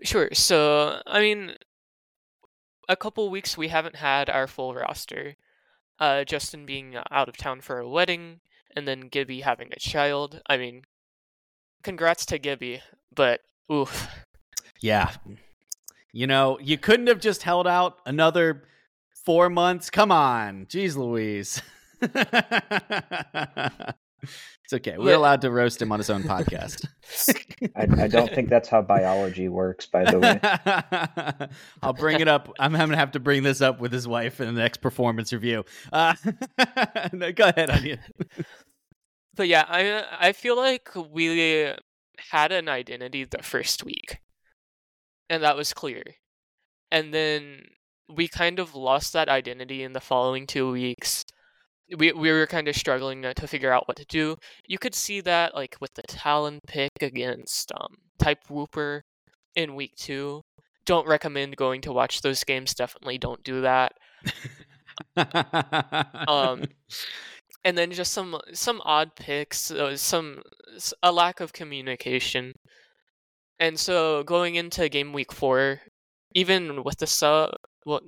[0.03, 0.29] Sure.
[0.33, 1.53] So, I mean,
[2.87, 5.35] a couple weeks we haven't had our full roster.
[5.99, 8.41] Uh, Justin being out of town for a wedding,
[8.75, 10.41] and then Gibby having a child.
[10.47, 10.83] I mean,
[11.81, 12.81] congrats to Gibby,
[13.15, 14.07] but oof.
[14.79, 15.11] Yeah.
[16.17, 18.63] You know, you couldn't have just held out another
[19.23, 19.91] four months.
[19.91, 20.65] Come on.
[20.65, 21.61] Jeez Louise.
[22.01, 22.15] it's
[24.73, 24.97] okay.
[24.97, 26.87] We're But- allowed to roast him on his own podcast.
[27.75, 31.47] I, I don't think that's how biology works, by the way.
[31.83, 32.51] I'll bring it up.
[32.57, 35.31] I'm, going to have to bring this up with his wife in the next performance
[35.31, 35.65] review.
[35.93, 36.15] Uh,
[37.13, 37.99] no, go ahead, Onyen.
[39.35, 41.71] But yeah, I I feel like we
[42.31, 44.17] had an identity the first week,
[45.29, 46.03] and that was clear.
[46.91, 47.63] And then
[48.09, 51.25] we kind of lost that identity in the following two weeks.
[51.97, 54.35] We we were kind of struggling to, figure out what to do.
[54.65, 59.01] You could see that like with the Talon pick against um, Type Wooper
[59.55, 60.41] in week two.
[60.85, 62.73] Don't recommend going to watch those games.
[62.73, 63.93] Definitely don't do that.
[66.27, 66.63] Um,
[67.63, 70.41] and then just some some odd picks, uh, some
[71.03, 72.53] a lack of communication,
[73.59, 75.81] and so going into game week four,
[76.33, 78.01] even with the sub, well,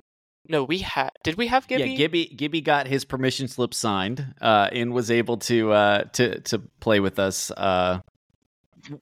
[0.48, 1.92] no, we had did we have Gibby?
[1.92, 6.40] Yeah, Gibby Gibby got his permission slip signed uh, and was able to uh, to
[6.42, 7.52] to play with us.
[7.52, 8.00] Uh,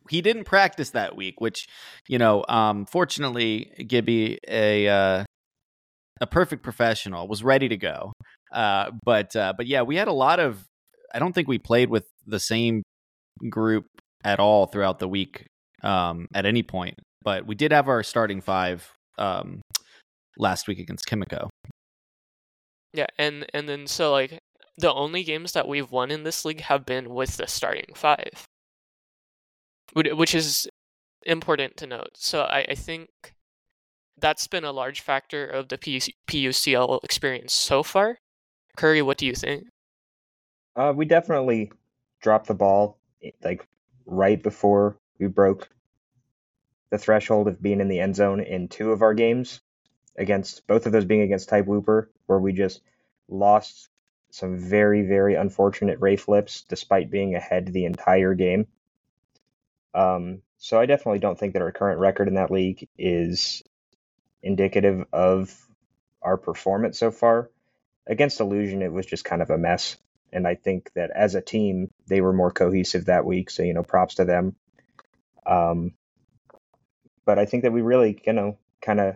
[0.10, 1.68] he didn't practice that week, which
[2.08, 5.24] you know, um, fortunately, Gibby a uh,
[6.20, 8.14] a perfect professional was ready to go.
[8.52, 10.64] Uh, but uh, but yeah, we had a lot of.
[11.14, 12.84] I don't think we played with the same
[13.50, 13.86] group
[14.26, 15.46] at all throughout the week
[15.84, 16.96] um, at any point.
[17.24, 19.62] But we did have our starting five um,
[20.38, 21.50] last week against Kimiko.
[22.94, 24.40] Yeah, and and then so like
[24.78, 28.46] the only games that we've won in this league have been with the starting five,
[29.94, 30.68] Which- which is
[31.26, 32.12] important to note.
[32.16, 33.10] So I, I think
[34.18, 38.18] that's been a large factor of the PUCL experience so far.
[38.78, 39.68] Curry, what do you think?
[40.76, 41.72] Uh, we definitely
[42.22, 43.66] dropped the ball eh, like
[44.06, 45.70] right before we broke
[46.90, 49.62] the threshold of being in the end zone in two of our games
[50.18, 52.82] against both of those being against Type Wooper, where we just
[53.28, 53.90] lost
[54.32, 58.68] some very, very unfortunate ray flips despite being ahead the entire game.
[59.94, 63.64] Um, so I definitely don't think that our current record in that league is
[64.42, 65.56] indicative of
[66.22, 67.50] our performance so far.
[68.06, 69.98] Against Illusion, it was just kind of a mess.
[70.32, 73.50] And I think that as a team, they were more cohesive that week.
[73.50, 74.56] So, you know, props to them.
[75.48, 75.94] Um,
[77.26, 79.16] but I think that we really, you know, kind of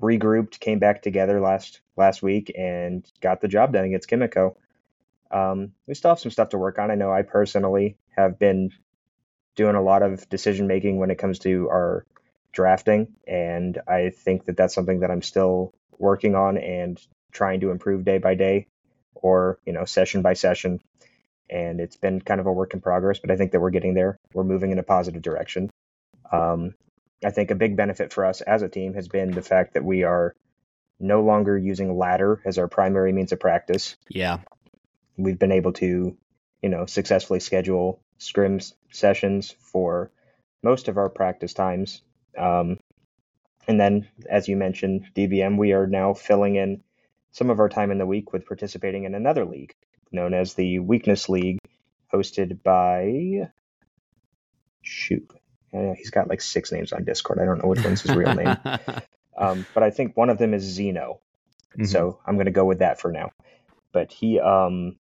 [0.00, 4.56] regrouped, came back together last last week, and got the job done against Kimiko.
[5.30, 6.90] Um, we still have some stuff to work on.
[6.90, 8.70] I know I personally have been
[9.56, 12.06] doing a lot of decision making when it comes to our
[12.52, 17.00] drafting, and I think that that's something that I'm still working on and
[17.32, 18.68] trying to improve day by day,
[19.14, 20.80] or you know, session by session.
[21.50, 23.94] And it's been kind of a work in progress, but I think that we're getting
[23.94, 24.18] there.
[24.34, 25.70] We're moving in a positive direction.
[26.30, 26.74] Um,
[27.24, 29.84] I think a big benefit for us as a team has been the fact that
[29.84, 30.34] we are
[31.00, 33.96] no longer using ladder as our primary means of practice.
[34.08, 34.38] Yeah.
[35.16, 36.16] We've been able to,
[36.62, 40.10] you know, successfully schedule scrims sessions for
[40.62, 42.02] most of our practice times.
[42.36, 42.78] Um,
[43.68, 46.82] And then, as you mentioned, DBN, we are now filling in
[47.32, 49.74] some of our time in the week with participating in another league
[50.12, 51.58] known as the Weakness League,
[52.12, 53.50] hosted by.
[54.82, 55.30] Shoot.
[55.72, 57.38] he's got like six names on Discord.
[57.40, 58.56] I don't know which one's his real name.
[59.38, 61.20] Um, but I think one of them is Zeno.
[61.72, 61.84] Mm-hmm.
[61.84, 63.30] So I'm going to go with that for now.
[63.92, 64.98] But he um,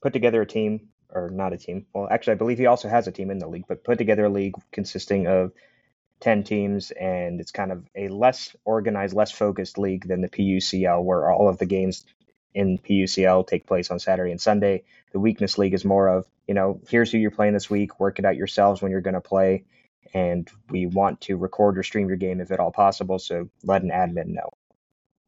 [0.00, 1.86] put together a team, or not a team.
[1.92, 4.26] Well, actually, I believe he also has a team in the league, but put together
[4.26, 5.52] a league consisting of
[6.20, 11.02] 10 teams, and it's kind of a less organized, less focused league than the PUCL,
[11.02, 12.04] where all of the games
[12.58, 14.82] in PUCL take place on Saturday and Sunday.
[15.12, 18.18] The Weakness League is more of, you know, here's who you're playing this week, work
[18.18, 19.62] it out yourselves when you're going to play,
[20.12, 23.20] and we want to record or stream your game if at all possible.
[23.20, 24.50] So let an admin know.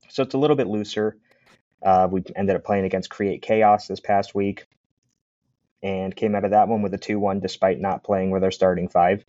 [0.08, 1.16] So it's a little bit looser.
[1.80, 4.66] Uh, we ended up playing against Create Chaos this past week
[5.84, 8.50] and came out of that one with a 2 1 despite not playing with our
[8.50, 9.24] starting five.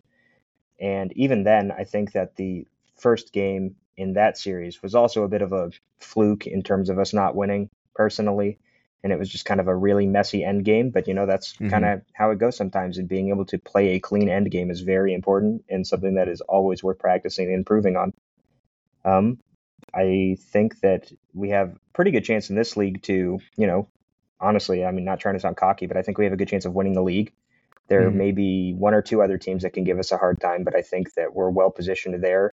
[0.80, 5.28] And even then, I think that the first game in that series was also a
[5.28, 8.58] bit of a fluke in terms of us not winning personally
[9.02, 10.90] and it was just kind of a really messy end game.
[10.90, 11.68] But you know, that's mm-hmm.
[11.68, 12.98] kind of how it goes sometimes.
[12.98, 16.28] And being able to play a clean end game is very important and something that
[16.28, 18.12] is always worth practicing and improving on.
[19.04, 19.38] Um,
[19.92, 23.88] I think that we have pretty good chance in this league to, you know,
[24.40, 26.48] honestly, I mean, not trying to sound cocky, but I think we have a good
[26.48, 27.32] chance of winning the league.
[27.88, 28.18] There mm-hmm.
[28.18, 30.76] may be one or two other teams that can give us a hard time, but
[30.76, 32.52] I think that we're well positioned there.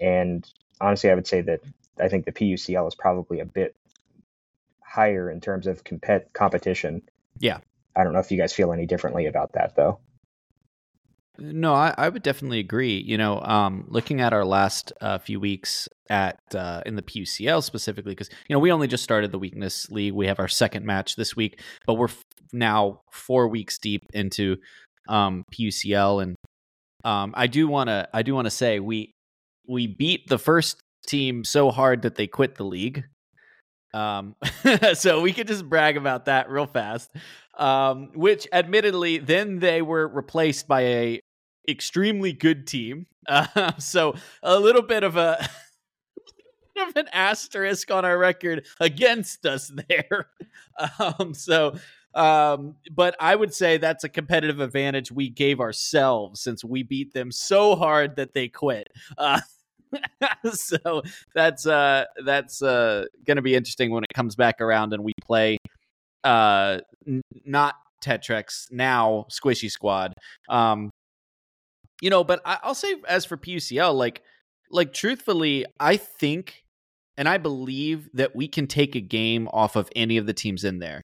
[0.00, 0.48] And
[0.80, 1.60] honestly, I would say that
[2.00, 3.74] I think the PUCL is probably a bit
[4.98, 7.00] higher in terms of compet- competition.
[7.38, 7.58] Yeah.
[7.94, 10.00] I don't know if you guys feel any differently about that though.
[11.38, 12.98] No, I, I would definitely agree.
[12.98, 17.62] You know, um, looking at our last uh, few weeks at uh, in the PUCL
[17.62, 20.14] specifically, because you know we only just started the Weakness League.
[20.14, 24.56] We have our second match this week, but we're f- now four weeks deep into
[25.08, 26.34] um, PUCL, and
[27.04, 29.12] um, I do want to I do want to say we
[29.68, 33.04] we beat the first team so hard that they quit the league.
[33.94, 34.36] Um,
[34.94, 37.10] so we could just brag about that real fast.
[37.56, 41.20] Um, which admittedly, then they were replaced by a
[41.68, 43.06] extremely good team.
[43.28, 45.38] Uh, so a little bit of a
[46.78, 50.30] of an asterisk on our record against us there.
[50.98, 51.74] Um, so,
[52.14, 57.12] um, but I would say that's a competitive advantage we gave ourselves since we beat
[57.12, 58.88] them so hard that they quit.
[59.18, 59.40] Uh,
[60.52, 61.02] so
[61.34, 65.58] that's uh that's uh gonna be interesting when it comes back around and we play
[66.24, 67.74] uh n- not
[68.04, 70.14] Tetrex now Squishy Squad.
[70.48, 70.90] Um
[72.00, 74.22] you know, but I- I'll say as for PUCL, like
[74.70, 76.62] like truthfully, I think
[77.16, 80.62] and I believe that we can take a game off of any of the teams
[80.62, 81.02] in there.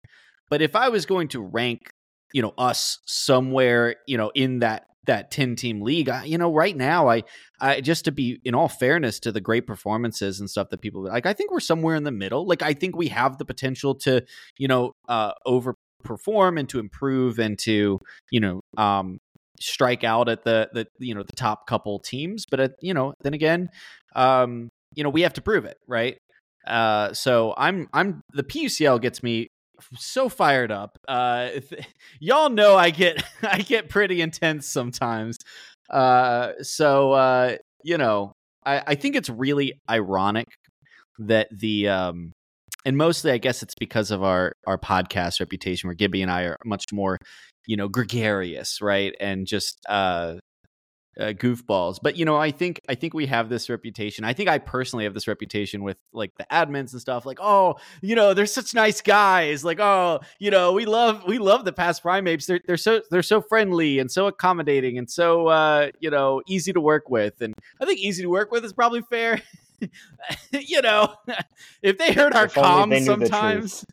[0.49, 1.90] But if I was going to rank,
[2.33, 6.52] you know, us somewhere, you know, in that that 10 team league I, you know
[6.52, 7.22] right now I
[7.60, 11.04] I just to be in all fairness to the great performances and stuff that people
[11.04, 13.94] like I think we're somewhere in the middle like I think we have the potential
[13.96, 14.22] to
[14.58, 19.18] you know uh overperform and to improve and to you know um
[19.60, 23.14] strike out at the the you know the top couple teams but at, you know
[23.22, 23.68] then again
[24.16, 26.18] um you know we have to prove it right?
[26.66, 29.48] Uh so i'm i'm the pucl gets me
[29.96, 30.98] so fired up.
[31.08, 31.50] Uh,
[32.20, 35.38] y'all know I get I get pretty intense sometimes.
[35.90, 38.32] Uh, so uh, you know,
[38.64, 40.46] I, I think it's really ironic
[41.18, 42.32] that the um,
[42.84, 46.42] and mostly I guess it's because of our our podcast reputation, where Gibby and I
[46.42, 47.18] are much more,
[47.66, 50.37] you know, gregarious, right, and just uh,
[51.18, 51.98] uh, goofballs.
[52.03, 54.24] But you know, I think I think we have this reputation.
[54.24, 57.24] I think I personally have this reputation with like the admins and stuff.
[57.27, 59.64] Like, oh, you know, they're such nice guys.
[59.64, 62.46] Like, oh, you know, we love we love the Past Primeapes.
[62.46, 66.72] They're they're so they're so friendly and so accommodating and so uh, you know easy
[66.72, 67.40] to work with.
[67.40, 69.40] And I think easy to work with is probably fair.
[70.53, 71.14] you know,
[71.83, 73.85] if they heard our comms sometimes,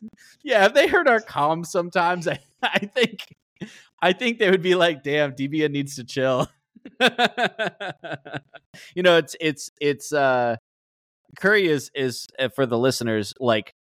[0.42, 3.36] yeah, if they heard our comms sometimes, I, I think
[4.00, 6.48] I think they would be like, damn, DBN needs to chill.
[8.94, 10.56] you know, it's it's it's uh
[11.38, 13.74] Curry is is uh, for the listeners like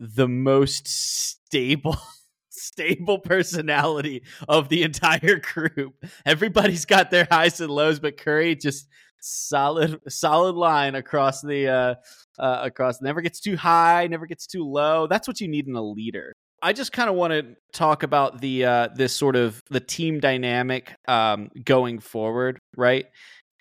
[0.00, 1.96] the most stable
[2.50, 5.94] stable personality of the entire group.
[6.24, 8.88] Everybody's got their highs and lows, but Curry just
[9.20, 11.94] solid solid line across the uh,
[12.38, 15.06] uh across never gets too high, never gets too low.
[15.06, 16.34] That's what you need in a leader.
[16.64, 20.18] I just kind of want to talk about the uh, this sort of the team
[20.18, 23.04] dynamic um, going forward, right?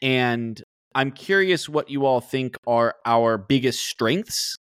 [0.02, 0.62] And
[0.96, 4.56] I'm curious what you all think are our biggest strengths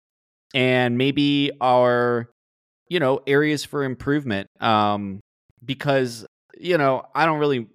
[0.55, 2.31] and maybe our
[2.89, 5.21] you know areas for improvement um
[5.65, 6.25] because
[6.59, 7.67] you know I don't really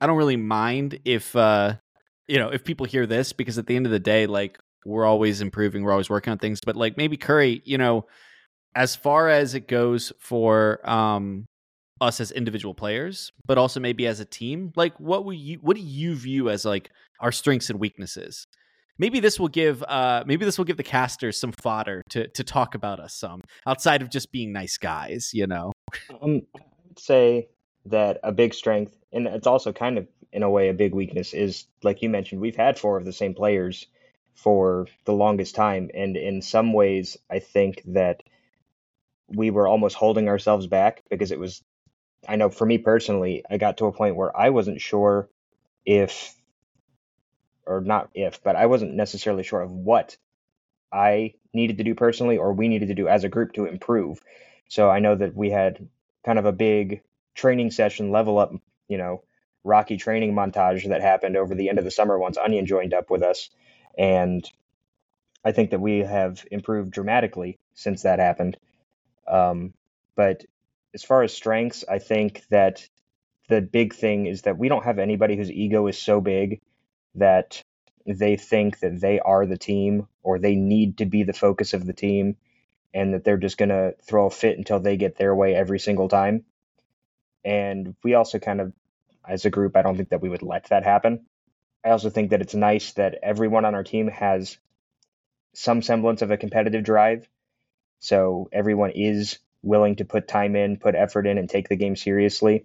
[0.00, 1.74] I don't really mind if uh
[2.28, 5.04] you know, if people hear this, because at the end of the day, like we're
[5.04, 6.60] always improving, we're always working on things.
[6.64, 8.06] But like maybe Curry, you know,
[8.74, 11.46] as far as it goes for um
[12.00, 15.76] us as individual players, but also maybe as a team, like what will you what
[15.76, 16.90] do you view as like
[17.20, 18.46] our strengths and weaknesses?
[18.98, 22.44] Maybe this will give uh maybe this will give the casters some fodder to to
[22.44, 25.72] talk about us some outside of just being nice guys, you know.
[26.22, 27.48] Um, I would say
[27.86, 31.34] that a big strength, and it's also kind of in a way a big weakness,
[31.34, 33.86] is like you mentioned, we've had four of the same players
[34.34, 38.22] for the longest time, and in some ways, I think that
[39.34, 41.62] we were almost holding ourselves back because it was.
[42.28, 45.30] I know for me personally, I got to a point where I wasn't sure
[45.86, 46.34] if,
[47.64, 50.18] or not if, but I wasn't necessarily sure of what
[50.92, 54.20] I needed to do personally or we needed to do as a group to improve.
[54.68, 55.88] So I know that we had
[56.24, 57.02] kind of a big
[57.34, 58.52] training session level up,
[58.88, 59.22] you know,
[59.64, 63.10] rocky training montage that happened over the end of the summer once Onyen joined up
[63.10, 63.50] with us.
[63.96, 64.48] And
[65.44, 68.56] I think that we have improved dramatically since that happened.
[69.30, 69.74] Um,
[70.16, 70.44] but
[70.92, 72.86] as far as strengths, I think that
[73.48, 76.60] the big thing is that we don't have anybody whose ego is so big
[77.16, 77.62] that
[78.06, 81.86] they think that they are the team or they need to be the focus of
[81.86, 82.36] the team
[82.92, 85.78] and that they're just going to throw a fit until they get their way every
[85.78, 86.44] single time.
[87.44, 88.72] And we also kind of,
[89.26, 91.26] as a group, I don't think that we would let that happen.
[91.84, 94.58] I also think that it's nice that everyone on our team has
[95.54, 97.28] some semblance of a competitive drive.
[98.00, 101.96] So everyone is willing to put time in, put effort in, and take the game
[101.96, 102.64] seriously.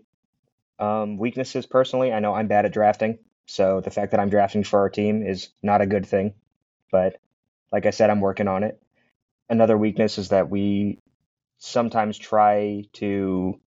[0.79, 3.19] Um, weaknesses, personally, I know I'm bad at drafting.
[3.45, 6.33] So the fact that I'm drafting for our team is not a good thing.
[6.91, 7.17] But
[7.71, 8.81] like I said, I'm working on it.
[9.49, 10.99] Another weakness is that we
[11.59, 13.59] sometimes try to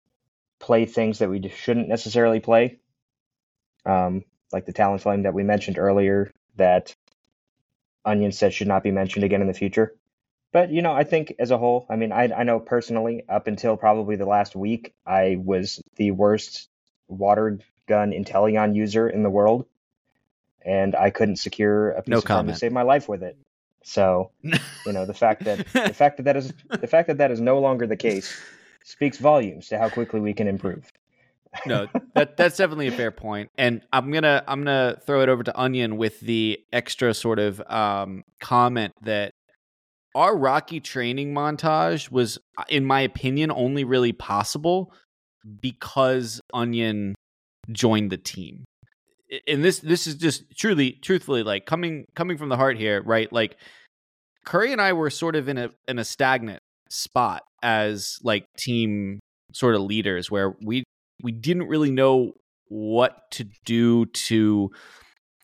[0.60, 2.80] play things that we shouldn't necessarily play.
[3.86, 6.96] Um, like the Talonflame that we mentioned earlier, that
[8.06, 9.94] Onyen said should not be mentioned again in the future.
[10.52, 13.48] But you know, I think as a whole, I mean, I I know personally, up
[13.48, 16.70] until probably the last week, I was the worst
[17.08, 19.66] water gun Inteleon user in the world,
[20.66, 23.38] and I couldn't secure a piece No of time to save my life with it.
[23.84, 27.32] So you know, the fact that the fact that that is the fact that that
[27.32, 28.38] is no longer the case
[28.84, 30.92] speaks volumes to how quickly we can improve.
[31.66, 33.50] no, that that's definitely a fair point.
[33.58, 37.62] And I'm gonna I'm gonna throw it over to Onyen with the extra sort of
[37.70, 39.34] um, comment that
[40.18, 44.92] our Rocky training montage was, uh, in my opinion, only really possible
[45.62, 47.14] because Onyen
[47.72, 48.66] joined the team.
[49.48, 53.32] And this this is just truly truthfully like coming coming from the heart here, right?
[53.32, 53.58] Like
[54.44, 59.20] Curry and I were sort of in a in a stagnant spot as like team
[59.54, 60.84] sort of leaders where we
[61.22, 62.32] we didn't really know
[62.70, 64.72] what to do to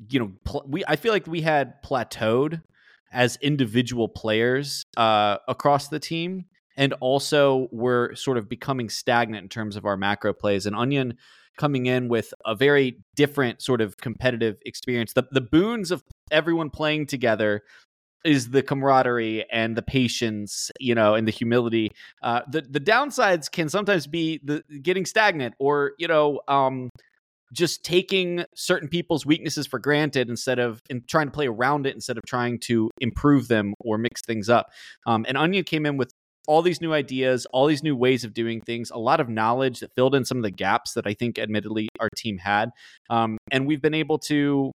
[0.09, 2.61] you know pl- we I feel like we had plateaued
[3.13, 6.45] as individual players uh across the team
[6.75, 11.13] and also we're sort of becoming stagnant in terms of our macro plays and Onyen
[11.57, 16.69] coming in with a very different sort of competitive experience the the boons of everyone
[16.69, 17.61] playing together
[18.23, 21.91] is the camaraderie and the patience, you know, and the humility.
[22.21, 26.89] Uh, the the downsides can sometimes be the getting stagnant, or you know, um,
[27.53, 31.95] just taking certain people's weaknesses for granted instead of and trying to play around it
[31.95, 34.71] instead of trying to improve them or mix things up.
[35.05, 36.11] Um, and Onyen came in with
[36.47, 39.79] all these new ideas, all these new ways of doing things, a lot of knowledge
[39.79, 42.71] that filled in some of the gaps that I think, admittedly, our team had.
[43.09, 44.71] Um, and we've been able to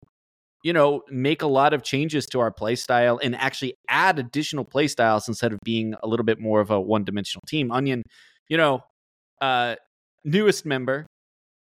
[0.66, 4.64] you know, make a lot of changes to our play style and actually add additional
[4.64, 7.68] play styles instead of being a little bit more of a one dimensional team.
[7.68, 8.02] Onyen,
[8.48, 8.80] you know,
[9.40, 9.76] uh,
[10.24, 11.06] newest member,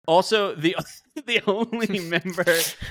[0.07, 0.75] also the
[1.25, 2.45] the only member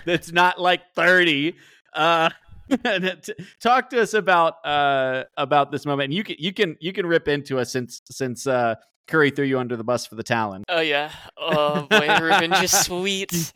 [0.04, 1.56] that's not like thirty.
[1.92, 2.30] Uh,
[2.70, 6.06] t- talk to us about uh about this moment.
[6.06, 9.44] And you can you can you can rip into us since since uh Curry threw
[9.44, 10.64] you under the bus for the Talon.
[10.68, 11.12] Oh yeah.
[11.36, 13.52] Oh boy, revenge is sweet.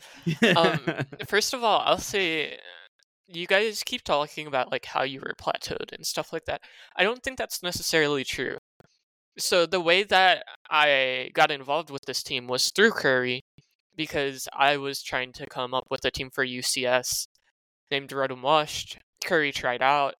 [0.56, 0.78] Um,
[1.26, 2.58] First of all, I'll say
[3.26, 6.62] you guys keep talking about like how you were plateaued and stuff like that.
[6.96, 8.58] I don't think that's necessarily true.
[9.38, 13.42] So the way that I got involved with this team was through Curry
[14.00, 17.26] because I was trying to come up with a team for UCS
[17.90, 18.98] named Rotom Washed.
[19.22, 20.14] Curry tried out.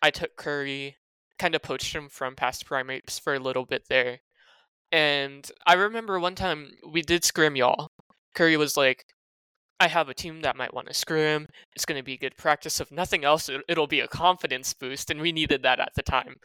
[0.00, 0.96] I took Curry,
[1.36, 4.20] kind of poached him from Past Primeapes for a little bit there.
[4.92, 7.88] And I remember one time we did scrim y'all.
[8.36, 9.04] Curry was like,
[9.80, 11.48] I have a team that might want to scrim.
[11.74, 12.80] It's going to be good practice.
[12.80, 15.10] If nothing else, it- it'll be a confidence boost.
[15.10, 16.36] And we needed that at the time.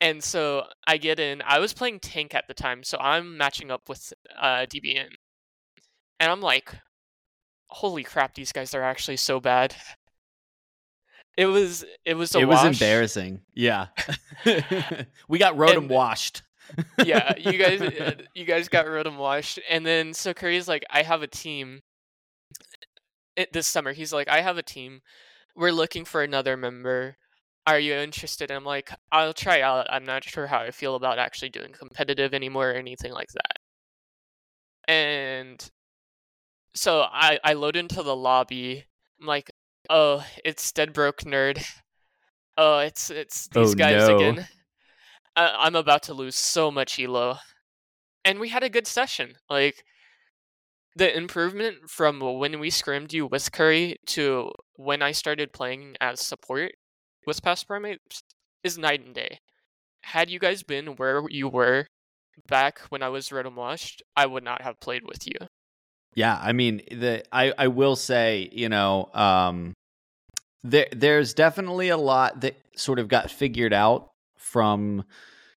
[0.00, 1.42] And so I get in.
[1.42, 2.82] I was playing tank at the time.
[2.82, 5.10] So I'm matching up with uh, DBN.
[6.24, 6.74] And I'm like,
[7.66, 9.76] holy crap, these guys are actually so bad.
[11.36, 12.80] It was it was a it was wash.
[12.80, 13.40] embarrassing.
[13.54, 13.88] Yeah,
[15.28, 16.44] we got Rotom washed.
[17.04, 21.02] yeah, you guys, uh, you guys got Rotom washed, and then so Curry's like, I
[21.02, 21.80] have a team.
[23.34, 25.00] It, this summer, he's like, I have a team.
[25.56, 27.16] We're looking for another member.
[27.66, 28.52] Are you interested?
[28.52, 29.88] And I'm like, I'll try out.
[29.90, 33.58] I'm not sure how I feel about actually doing competitive anymore or anything like that.
[34.88, 35.68] And
[36.74, 38.84] so I I load into the lobby.
[39.20, 39.50] I'm like,
[39.90, 41.64] oh, it's Dead Broke Nerd.
[42.56, 44.14] Oh, it's it's these Oh, guys no.
[44.16, 44.46] again.
[45.34, 47.38] I, I'm about to lose so much elo.
[48.24, 49.34] And we had a good session.
[49.50, 49.82] Like
[50.94, 56.20] the improvement from when we scrimmed you with Curry to when I started playing as
[56.20, 56.74] support
[57.26, 58.22] with Past Primeapes
[58.62, 59.40] is night and day.
[60.04, 61.88] Had you guys been where you were
[62.46, 65.48] back when I was Rotom Washed, I would not have played with you.
[66.14, 69.74] Yeah, I mean, the I I will say, you know, um
[70.62, 75.04] there there's definitely a lot that sort of got figured out from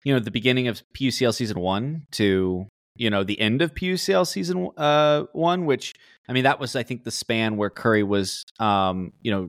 [0.05, 4.27] you know, the beginning of PUCL season 1 to you know, the end of PUCL
[4.27, 5.95] season uh 1, which
[6.29, 9.49] I mean, that was I think the span where Curry was um, you know,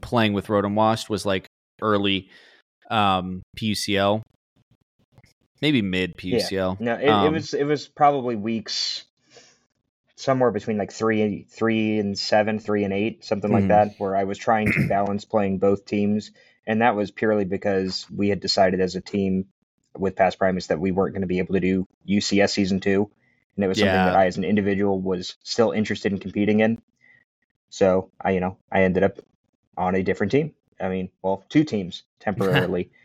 [0.00, 1.46] playing with Rotom Washed was like
[1.82, 2.28] early
[2.90, 4.22] um PUCL.
[5.60, 6.80] Maybe mid PUCL.
[6.80, 9.04] No, it, it Um, was it was probably weeks
[10.20, 13.68] somewhere between like three three and seven, three and eight, something like Mhm.
[13.68, 16.32] that, where I was trying to balance playing both teams,
[16.66, 19.46] and that was purely because we had decided as a team
[19.98, 23.10] with Past Primeapes that we weren't going to be able to do UCS season two,
[23.56, 24.04] and it was something Yeah.
[24.04, 26.80] that I, as an individual, was still interested in competing in.
[27.70, 29.18] So I, you know, I ended up
[29.76, 30.54] on a different team.
[30.80, 32.90] I mean, well, two teams temporarily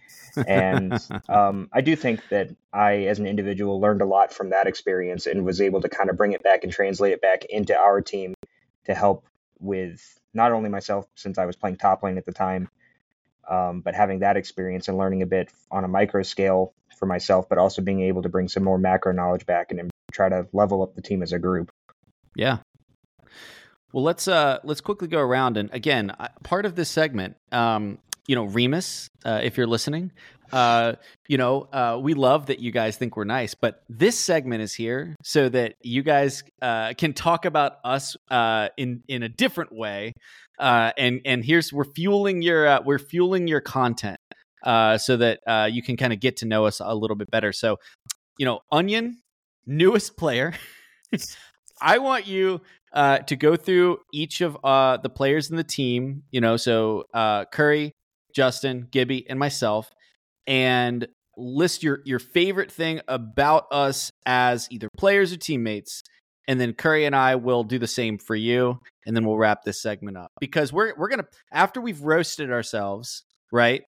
[0.47, 0.99] and
[1.29, 5.27] um, I do think that I, as an individual, learned a lot from that experience
[5.27, 8.01] and was able to kind of bring it back and translate it back into our
[8.01, 8.33] team
[8.85, 9.25] to help
[9.59, 12.69] with not only myself, since I was playing top lane at the time,
[13.49, 17.47] um, but having that experience and learning a bit on a micro scale for myself,
[17.47, 20.81] but also being able to bring some more macro knowledge back and try to level
[20.81, 21.71] up the team as a group.
[22.35, 22.57] Yeah.
[23.95, 28.35] Well, let's uh let's quickly go around and again, part of this segment, um, you
[28.35, 30.11] know, Remus, uh, if you're listening,
[30.51, 30.95] uh,
[31.29, 34.73] you know, uh, we love that you guys think we're nice, but this segment is
[34.73, 39.71] here so that you guys uh, can talk about us uh, in in a different
[39.71, 40.11] way,
[40.59, 44.19] uh, and and here's we're fueling your uh, we're fueling your content
[44.65, 47.31] uh, so that uh, you can kind of get to know us a little bit
[47.31, 47.53] better.
[47.53, 47.77] So,
[48.37, 49.13] you know, Onyen,
[49.65, 50.51] newest player.
[51.81, 52.61] I want you
[52.95, 56.23] uh, to go through each of uh, the players in the team.
[56.31, 57.91] You know, so uh, Curry,
[58.33, 59.91] Justin, Gibby, and myself,
[60.47, 66.01] and list your your favorite thing about us as either players or teammates.
[66.47, 69.63] And then Curry and I will do the same for you, and then we'll wrap
[69.63, 73.83] this segment up because we're we're gonna after we've roasted ourselves, right,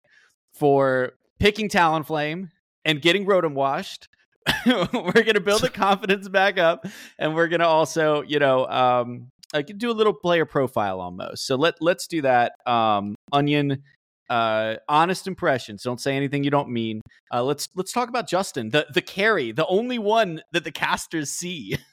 [0.53, 2.49] for picking Talonflame
[2.85, 4.07] and getting Rotom washed.
[4.65, 6.85] we're gonna build the confidence back up,
[7.17, 11.45] and we're gonna also, you know, um, I could do a little player profile almost.
[11.45, 12.53] So let let's do that.
[12.65, 13.81] Um, Onyen,
[14.29, 15.83] uh, honest impressions.
[15.83, 17.01] Don't say anything you don't mean.
[17.31, 21.29] Uh, let's let's talk about Justin, the the carry, the only one that the casters
[21.29, 21.77] see.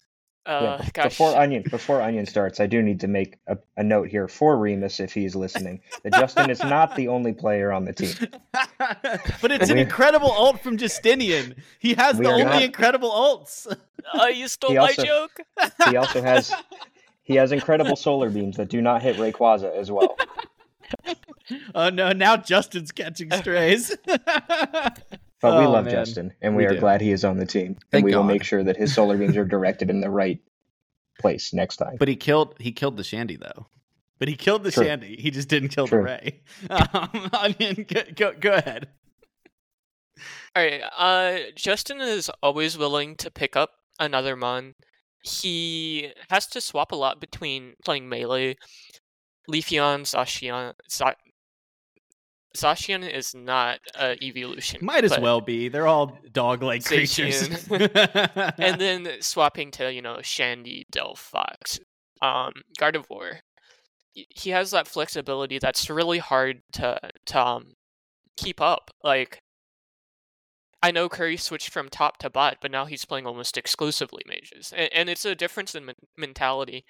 [0.51, 1.05] Uh, Yeah, gosh.
[1.13, 4.59] Before Onyen, before Onyen starts, I do need to make a, a note here for
[4.59, 8.15] Remus if he's listening that Justin is not the only player on the team.
[9.41, 11.55] but it's an We- incredible ult from Justinian.
[11.79, 13.67] He has We the only not- incredible ults.
[14.19, 15.41] Uh, you stole He my also- joke.
[15.91, 16.53] He also has
[17.23, 20.17] he has incredible solar beams that do not hit Rayquaza as well.
[21.77, 22.11] oh no!
[22.13, 23.97] Now Justin's catching strays.
[25.41, 25.95] But we Oh, love man.
[25.95, 26.81] Justin, and we, We are do.
[26.81, 27.75] glad he is on the team.
[27.91, 30.39] Thank and we will make sure that his solar beams are directed in the right
[31.19, 31.97] place next time.
[31.99, 33.67] But he killed he killed the Shandy though.
[34.19, 34.85] But he killed the True.
[34.85, 35.17] Shandy.
[35.19, 36.43] He just didn't kill the Ray.
[36.71, 38.89] Um, Onyen, go, go go ahead.
[40.55, 40.83] All right.
[40.99, 44.75] Uh, Justin is always willing to pick up another mon.
[45.23, 48.57] He has to swap a lot between playing melee.
[49.51, 50.75] Leafeon, Zacian.
[52.57, 54.85] Za- Zacian is not uh, evolution.
[54.85, 55.69] Might as well be.
[55.69, 57.49] They're all dog-like creatures.
[57.71, 61.81] and then swapping to you know Shandy, Delphox,
[62.23, 63.41] um, Gardevoir.
[64.13, 67.75] He has that flexibility that's really hard to to um,
[68.37, 68.91] keep up.
[69.05, 69.39] Like,
[70.83, 74.73] I know Curry switched from top to bot, but now he's playing almost exclusively mages,
[74.77, 76.85] and, and it's a difference in men- mentality.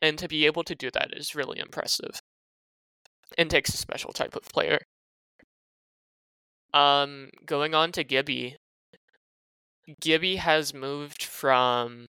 [0.00, 2.20] And to be able to do that is really impressive,
[3.36, 4.78] and takes a special type of player.
[6.74, 8.56] Um, going on to Gibby,
[10.00, 12.06] Gibby has moved from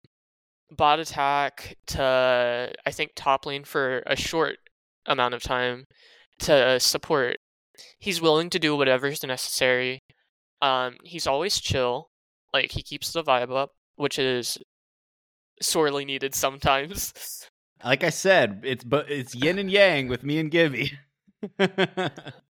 [0.71, 4.57] bot attack to I think top lane for a short
[5.07, 5.85] amount of time
[6.41, 7.37] to support.
[7.99, 10.01] He's willing to do whatever is necessary.
[10.63, 12.09] Um, he's always chill,
[12.53, 14.59] like he keeps the vibe up, which is
[15.61, 17.13] sorely needed sometimes.
[17.85, 20.93] Like I said, it's but it's yin and yang with me and Gibby.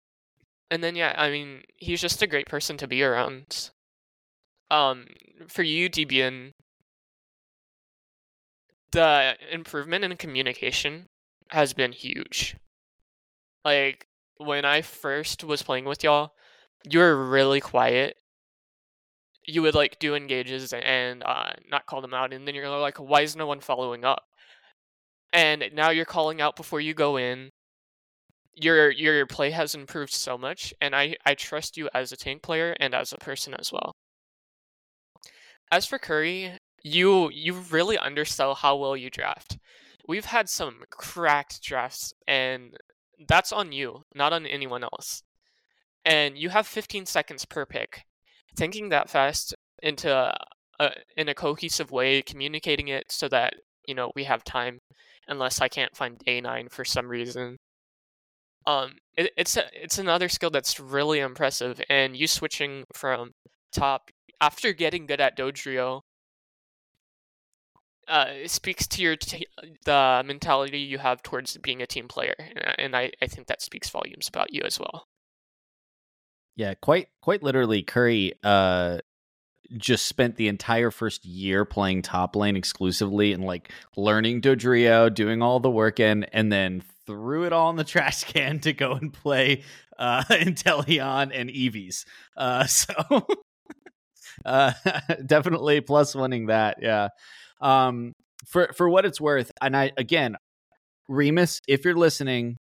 [0.73, 3.69] and then yeah, I mean, he's just a great person to be around.
[4.71, 5.05] Um,
[5.47, 6.55] for you, DBN,
[8.93, 11.09] the improvement in communication
[11.49, 12.57] has been huge.
[13.67, 14.07] Like
[14.39, 16.33] when I first was playing with y'all,
[16.91, 18.17] you were really quiet.
[19.47, 22.97] You would like do engages and uh, not call them out, and then you're like,
[22.97, 24.25] "Why is no one following up?"
[25.35, 27.52] And now you're calling out before you go in.
[28.55, 32.43] Your your play has improved so much, and I I trust you as a tank
[32.43, 33.95] player and as a person as well.
[35.71, 39.59] As for Curry, you you really undersell how well you draft.
[40.07, 42.77] We've had some cracked drafts, and
[43.29, 45.23] that's on you, not on anyone else.
[46.05, 48.05] And you have 15 seconds per pick.
[48.57, 50.35] Thinking that fast into
[50.81, 53.55] a, in a cohesive way, communicating it so that
[53.87, 54.81] you know we have time,
[55.29, 57.59] unless I can't find day nine for some reason.
[58.67, 63.33] Um, it, it's a, it's another skill that's really impressive, and you switching from
[63.73, 64.11] top
[64.41, 66.03] after getting good at Dodrio
[68.09, 69.47] uh, speaks to your t-
[69.85, 72.35] the mentality you have towards being a team player,
[72.79, 75.07] and I, I think that speaks volumes about you as well.
[76.57, 78.99] Yeah, quite quite literally, Curry uh,
[79.77, 85.41] just spent the entire first year playing top lane exclusively and like learning Dodrio, doing
[85.41, 88.93] all the work in, and then threw it all in the trash can to go
[88.93, 89.63] and play
[89.99, 92.05] uh, Inteleon and Eevees.
[92.37, 93.27] Uh, so
[94.45, 94.73] uh,
[95.25, 96.79] definitely plus winning that.
[96.81, 97.09] Yeah.
[97.61, 98.13] Um,
[98.47, 100.37] for for what it's worth, and I again,
[101.09, 102.57] Remus, if you're listening,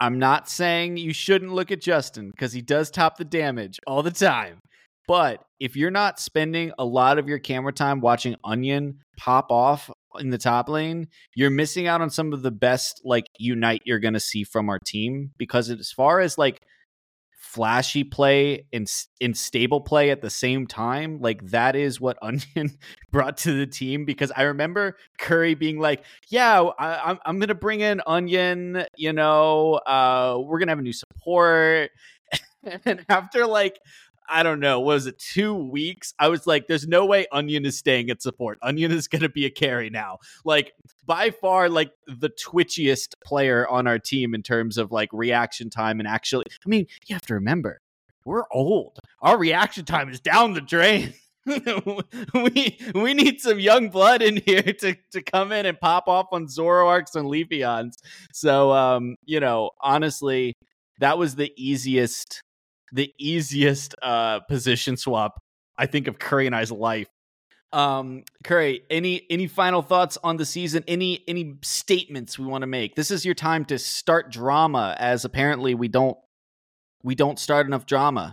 [0.00, 4.02] I'm not saying you shouldn't look at Justin because he does top the damage all
[4.02, 4.58] the time.
[5.06, 9.90] But if you're not spending a lot of your camera time watching Onyen pop off
[10.18, 13.98] in the top lane, you're missing out on some of the best like unite you're
[13.98, 16.62] going to see from our team because as far as like
[17.54, 18.90] flashy play and,
[19.20, 21.20] and stable play at the same time.
[21.20, 22.76] Like that is what Onyen
[23.12, 27.38] brought to the team because I remember Curry being like, "Yeah, I, am I'm, I'm
[27.38, 28.86] gonna bring in Onyen.
[28.96, 31.90] You know, uh, we're gonna have a new support."
[32.84, 33.78] and after like
[34.28, 36.14] I don't know, was it two weeks?
[36.18, 38.58] I was like, there's no way Onyen is staying at support.
[38.62, 40.18] Onyen is going to be a carry now.
[40.44, 40.72] Like,
[41.04, 46.00] by far, like the twitchiest player on our team in terms of like reaction time
[46.00, 47.80] and actually, I mean, you have to remember,
[48.24, 48.98] we're old.
[49.20, 51.14] Our reaction time is down the drain.
[52.34, 56.28] we we need some young blood in here to, to come in and pop off
[56.32, 57.98] on Zoroarks and Leafeons.
[58.32, 60.56] So um, you know, honestly,
[61.00, 62.42] that was the easiest
[62.92, 65.40] the easiest uh, position swap
[65.76, 67.08] I think of Curry and I's life.
[67.72, 70.84] Um, Curry, any any final thoughts on the season?
[70.86, 72.94] Any any statements we want to make?
[72.94, 76.16] This is your time to start drama, as apparently we don't
[77.02, 78.32] we don't start enough drama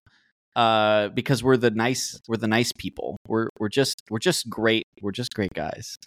[0.55, 3.17] uh, because we're the nice we're the nice people.
[3.27, 4.85] We're we're just we're just great.
[5.01, 5.97] We're just great guys.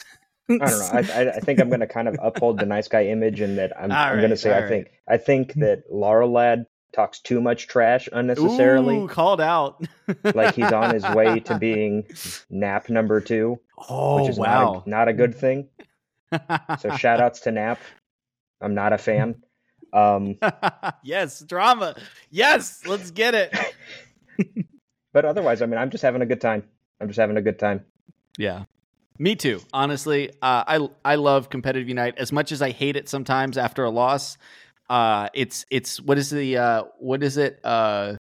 [0.49, 1.15] I don't know.
[1.15, 3.73] I, I think I'm going to kind of uphold the nice guy image, and that
[3.81, 4.69] I'm, I'm going to say I right.
[4.69, 8.97] think I think that Laurel Lad talks too much trash unnecessarily.
[8.99, 9.85] Ooh, called out.
[10.35, 12.07] like he's on his way to being
[12.49, 14.73] nap number two, oh, which is wow.
[14.73, 15.69] not, a, not a good thing.
[16.81, 17.81] so shout outs to Nap.
[18.61, 19.43] I'm not a fan.
[19.93, 20.39] Um,
[21.03, 21.95] yes, drama.
[22.31, 23.55] Yes, let's get it.
[25.13, 26.65] but otherwise, I mean, I'm just having a good time.
[27.01, 27.85] I'm just having a good time.
[28.39, 28.65] Yeah.
[29.19, 29.61] Me too.
[29.73, 33.85] Honestly, uh, I I love competitive unite as much as I hate it sometimes after
[33.85, 34.37] a loss
[34.89, 37.61] uh it's it's what is the uh what is it?
[37.65, 38.17] Uh,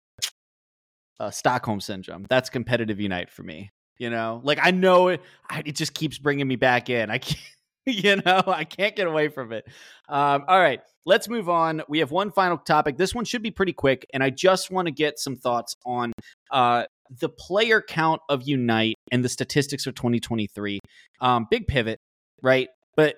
[1.19, 2.25] uh stockholm syndrome.
[2.29, 4.41] That's competitive unite for me you know?
[4.43, 7.09] Like i know it I, it just keeps bringing me back in.
[7.09, 7.39] I can't
[7.85, 9.65] you know i can't get away from it.
[10.07, 11.81] Um all right let's move on.
[11.89, 12.97] We have one final topic.
[12.97, 16.11] This one should be pretty quick and i just want to get some thoughts on
[16.51, 16.85] uh
[17.19, 20.79] the player count of unite and the statistics for 2023
[21.21, 21.99] um big pivot
[22.41, 22.67] right?
[22.95, 23.15] But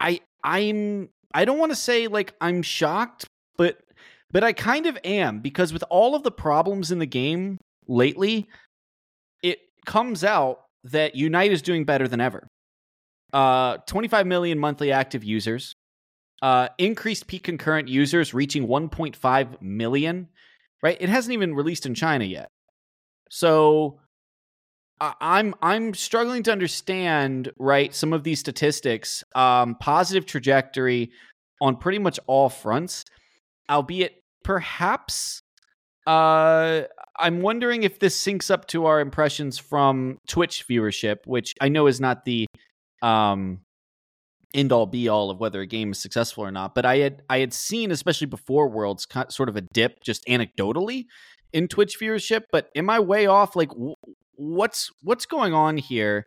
[0.00, 3.78] i i'm I don't want to say like I'm shocked, but
[4.30, 8.48] but I kind of am because with all of the problems in the game lately,
[9.42, 12.46] it comes out that Unite is doing better than ever.
[13.32, 15.74] Uh, 25 million monthly active users,
[16.42, 20.28] uh, increased peak concurrent users reaching 1.5 million.
[20.82, 22.48] Right, it hasn't even released in China yet.
[23.30, 23.98] So
[25.00, 29.22] I'm I'm struggling to understand right some of these statistics.
[29.34, 31.10] Um, positive trajectory
[31.60, 33.04] on pretty much all fronts,
[33.70, 35.40] albeit perhaps.
[36.06, 36.82] Uh,
[37.18, 41.86] I'm wondering if this syncs up to our impressions from Twitch viewership, which I know
[41.86, 42.46] is not the
[43.02, 43.60] um
[44.54, 46.74] end all be all of whether a game is successful or not.
[46.74, 51.04] But I had I had seen, especially before Worlds, sort of a dip just anecdotally
[51.52, 52.44] in Twitch viewership.
[52.50, 53.56] But am I way off?
[53.56, 53.70] Like,
[54.36, 56.26] what's what's going on here?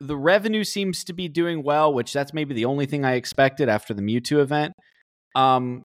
[0.00, 3.68] The revenue seems to be doing well, which that's maybe the only thing I expected
[3.68, 4.72] after the Mewtwo event.
[5.34, 5.82] Um,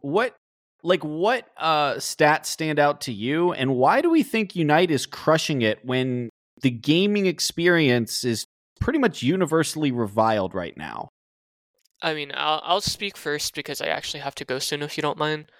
[0.00, 0.34] what
[0.82, 5.06] like what uh stats stand out to you, and why do we think Unite is
[5.06, 6.30] crushing it when
[6.62, 8.46] the gaming experience is
[8.80, 11.08] pretty much universally reviled right now?
[12.02, 15.02] I mean, I'll I'll speak first because I actually have to go soon if you
[15.02, 15.50] don't mind.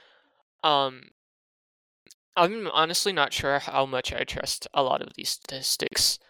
[0.64, 1.03] Um,
[2.39, 6.20] I'm honestly not sure how much I trust a lot of these statistics.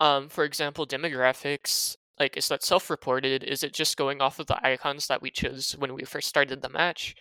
[0.00, 3.44] Um, for example, demographics, like, is that self reported?
[3.44, 6.62] Is it just going off of the icons that we chose when we first started
[6.62, 7.14] the match?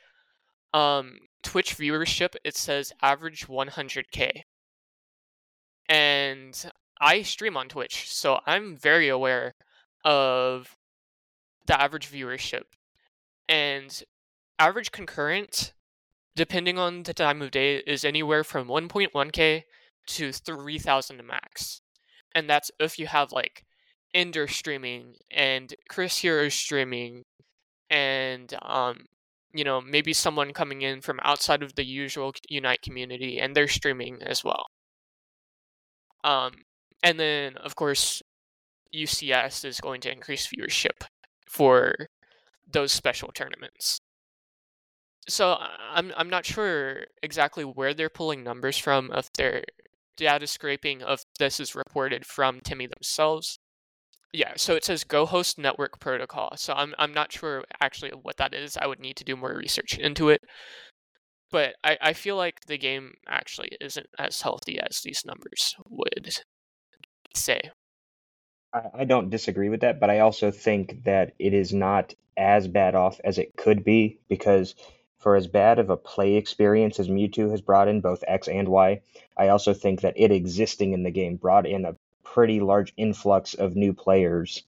[0.74, 4.44] Um, Twitch viewership, it says average 100k.
[5.90, 6.72] And
[7.02, 9.56] I stream on Twitch, so I'm very aware
[10.06, 10.78] of
[11.68, 12.64] the average viewership.
[13.50, 14.02] And
[14.58, 15.74] average concurrent
[16.36, 19.64] depending on the time of day, is anywhere from 1.1k
[20.08, 21.82] to 3000 max.
[22.36, 23.64] And that's if you have like
[24.14, 27.24] Ender streaming and Chris Hero streaming
[27.90, 29.06] and um
[29.54, 33.68] you know maybe someone coming in from outside of the usual Unite community and they're
[33.68, 34.66] streaming as well.
[36.24, 36.54] Um
[37.04, 38.22] and then of course
[38.96, 41.06] UCS is going to increase viewership
[41.48, 42.08] for
[42.72, 44.00] those special tournaments
[45.28, 49.12] so uh, I'm I'm not sure exactly where they're pulling numbers from.
[49.14, 49.64] If their
[50.18, 53.60] data scraping of this is reported from TiMi themselves.
[54.32, 56.54] Yeah, so it says Go Host Network Protocol.
[56.58, 58.78] So I'm I'm not sure actually what that is.
[58.78, 60.42] I would need to do more research into it.
[61.52, 66.40] But I, I feel like the game actually isn't as healthy as these numbers would
[67.36, 67.62] say.
[68.74, 72.68] I, I don't disagree with that, but I also think that it is not as
[72.68, 74.74] bad off as it could be because
[75.24, 78.68] for as bad of a play experience as Mewtwo has brought in both X and
[78.68, 79.00] Y,
[79.38, 83.54] I also think that it existing in the game brought in a pretty large influx
[83.54, 84.64] of new players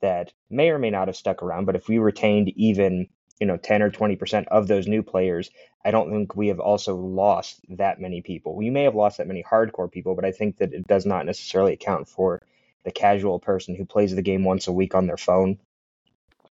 [0.00, 1.66] that may or may not have stuck around.
[1.66, 5.50] But if we retained even, you know, 10 or 20% of those new players,
[5.84, 8.56] I don't think we have also lost that many people.
[8.56, 11.26] We may have lost that many hardcore people, but I think that it does not
[11.26, 12.40] necessarily account for
[12.82, 15.58] the casual person who plays the game once a week on their phone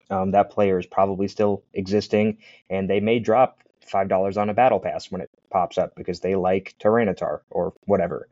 [0.09, 2.37] um, that player is probably still existing,
[2.69, 6.19] and they may drop five dollars on a battle pass when it pops up because
[6.19, 8.27] they like Tyranitar or whatever.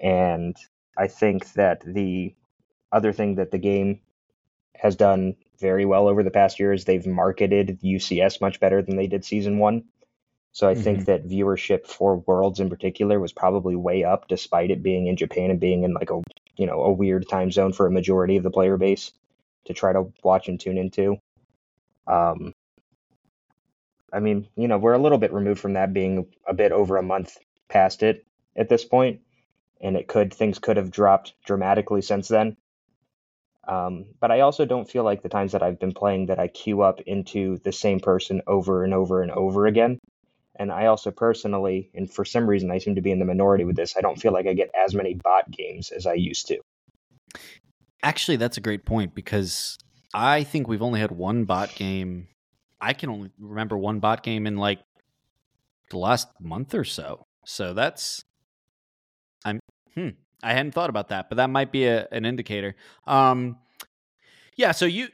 [0.00, 0.56] And
[0.96, 2.34] I think that the
[2.92, 4.00] other thing that the game
[4.74, 8.96] has done very well over the past year is they've marketed UCS much better than
[8.96, 9.84] they did season one.
[10.52, 10.82] So I mm-hmm.
[10.82, 15.16] think that viewership for Worlds in particular was probably way up, despite it being in
[15.16, 16.22] Japan and being in like a
[16.56, 19.12] you know a weird time zone for a majority of the player base
[19.66, 21.16] to try to watch and tune into.
[22.06, 22.52] Um,
[24.12, 26.96] I mean, you know, we're a little bit removed from that being a bit over
[26.96, 27.36] a month
[27.68, 28.24] past it
[28.56, 29.20] at this point,
[29.80, 32.56] and it could things could have dropped dramatically since then.
[33.66, 36.46] Um, but I also don't feel like the times that I've been playing that I
[36.46, 39.98] queue up into the same person over and over and over again.
[40.58, 43.64] And I also personally, and for some reason I seem to be in the minority
[43.64, 46.46] with this, I don't feel like I get as many bot games as I used
[46.48, 46.60] to.
[48.06, 49.78] Actually, that's a great point because
[50.14, 52.28] I think we've only had one bot game.
[52.80, 54.78] I can only remember one bot game in like
[55.90, 57.26] the last month or so.
[57.44, 58.24] So that's
[59.44, 59.58] I'm
[59.96, 60.10] hmm.
[60.40, 62.76] I hadn't thought about that, but that might be a, an indicator.
[63.08, 63.56] Um
[64.54, 65.08] yeah, so you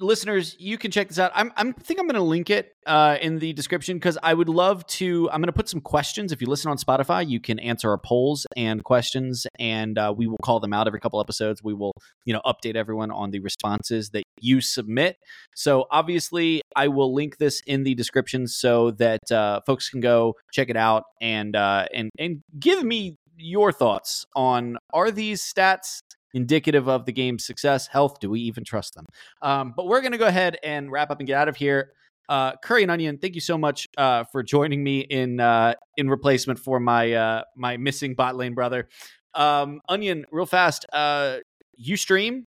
[0.00, 1.32] listeners, you can check this out.
[1.34, 4.48] I'm, I'm think I'm going to link it uh, in the description because I would
[4.48, 5.28] love to.
[5.30, 6.32] I'm going to put some questions.
[6.32, 10.26] If you listen on Spotify, you can answer our polls and questions, and uh, we
[10.26, 11.62] will call them out every couple episodes.
[11.62, 11.92] We will,
[12.24, 15.16] you know, update everyone on the responses that you submit.
[15.54, 20.34] So obviously, I will link this in the description so that uh, folks can go
[20.52, 26.00] check it out and uh, and and give me your thoughts on are these stats
[26.34, 28.20] indicative of the game's success, health.
[28.20, 29.06] Do we even trust them?
[29.40, 31.92] Um, but we're going to go ahead and wrap up and get out of here.
[32.28, 36.08] Uh, Curry and Onyen, thank you so much uh, for joining me in uh, in
[36.08, 38.88] replacement for my uh, my missing bot lane brother.
[39.34, 41.38] Um, Onyen, real fast, uh,
[41.76, 42.46] you stream.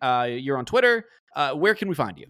[0.00, 1.04] Uh, you're on Twitter.
[1.54, 2.26] where can we find you?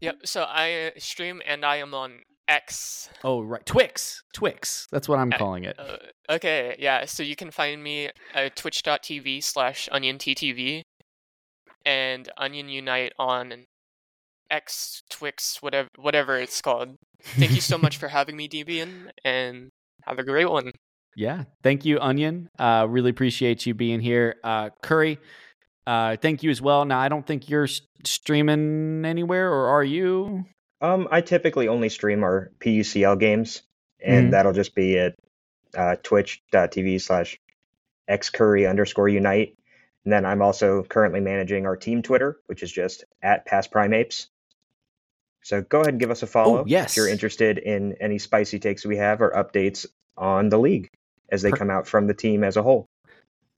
[0.00, 0.20] Yep.
[0.24, 2.20] So I stream and I am on
[2.52, 3.08] X.
[3.24, 3.64] Oh, right.
[3.64, 4.22] Twix.
[4.34, 4.86] Twix.
[4.92, 5.76] That's what I'm Uh, calling it.
[5.78, 5.96] Uh,
[6.28, 7.06] okay, yeah.
[7.06, 10.82] So you can find me at twitch.tv slash onyenttv
[11.86, 13.64] and Onyen Unite on
[14.50, 16.96] X, Twix, whatever whatever it's called.
[17.22, 19.70] Thank you so much for having me, DBN, and
[20.04, 20.72] have a great one.
[21.16, 21.44] Yeah.
[21.62, 22.48] Thank you, Onyen.
[22.58, 24.36] Uh, really appreciate you being here.
[24.44, 25.18] Uh, Curry,
[25.86, 26.84] uh, thank you as well.
[26.84, 27.68] Now, I don't think you're
[28.04, 30.44] streaming anywhere, or are you?
[30.82, 33.62] Um, I typically only stream our PUCL games,
[34.00, 34.30] and Mhm.
[34.32, 35.14] that'll just be at
[35.74, 37.38] uh, twitch.tv slash
[38.10, 39.56] xcurry underscore unite.
[40.04, 44.28] And then I'm also currently managing our team Twitter, which is just at Past Primeapes.
[45.42, 46.90] So go ahead and give us a follow Oh, yes.
[46.92, 50.90] if you're interested in any spicy takes we have or updates on the league
[51.30, 52.86] as they come out from the team as a whole.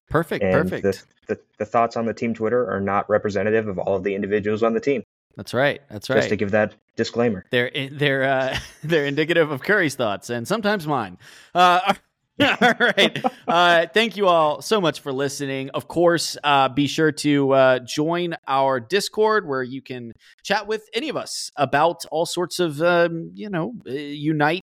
[0.09, 0.45] Perfect.
[0.45, 0.83] And perfect.
[1.27, 4.14] The, the, the thoughts on the team Twitter are not representative of all of the
[4.14, 5.03] individuals on the team.
[5.37, 5.80] That's right.
[5.91, 6.16] That's right.
[6.16, 7.45] Just to give that disclaimer.
[7.51, 11.18] They're they're uh, they're indicative of Curry's thoughts and sometimes mine.
[11.55, 11.95] Uh,
[12.41, 13.24] all right.
[13.47, 15.70] Uh, thank you all so much for listening.
[15.70, 20.12] Of course, uh, be sure to uh, join our Discord where you can
[20.43, 24.62] chat with any of us about all sorts of um, you know uh, unite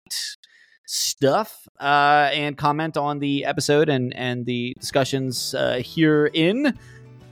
[0.87, 6.77] stuff uh, and comment on the episode and and the discussions uh, herein.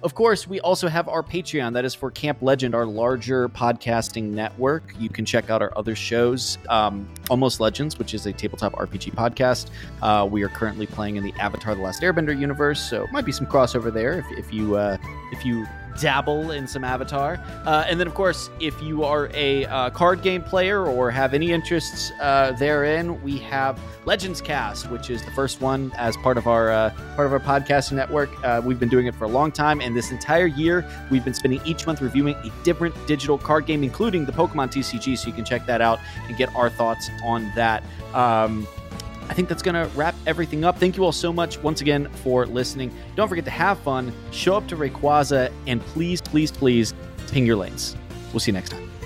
[0.03, 1.73] Of course, we also have our Patreon.
[1.73, 4.93] That is for Camp Legend, our larger podcasting network.
[4.99, 9.15] You can check out our other shows, um, Almost Legends, which is a tabletop RPG
[9.15, 9.71] podcast.
[10.03, 13.31] Uh, we are currently playing in the Avatar: The Last Airbender universe, so might be
[13.31, 14.97] some crossover there if, if you uh,
[15.31, 15.65] if you
[15.99, 17.39] dabble in some Avatar.
[17.65, 21.33] Uh, and then, of course, if you are a uh, card game player or have
[21.33, 26.37] any interests uh, therein, we have Legends Cast, which is the first one as part
[26.37, 28.29] of our uh, part of our podcasting network.
[28.43, 31.33] Uh, we've been doing it for a long time, and this entire year we've been
[31.33, 35.17] spending each month reviewing a different digital card game, including the Pokemon TCG.
[35.17, 37.83] So you can check that out and get our thoughts on that.
[38.13, 38.67] Um,
[39.29, 40.77] I think that's going to wrap everything up.
[40.77, 42.93] Thank you all so much once again for listening.
[43.15, 46.93] Don't forget to have fun, show up to Rayquaza, and please, please, please
[47.27, 47.95] ping your lanes.
[48.31, 48.96] We'll see you next time.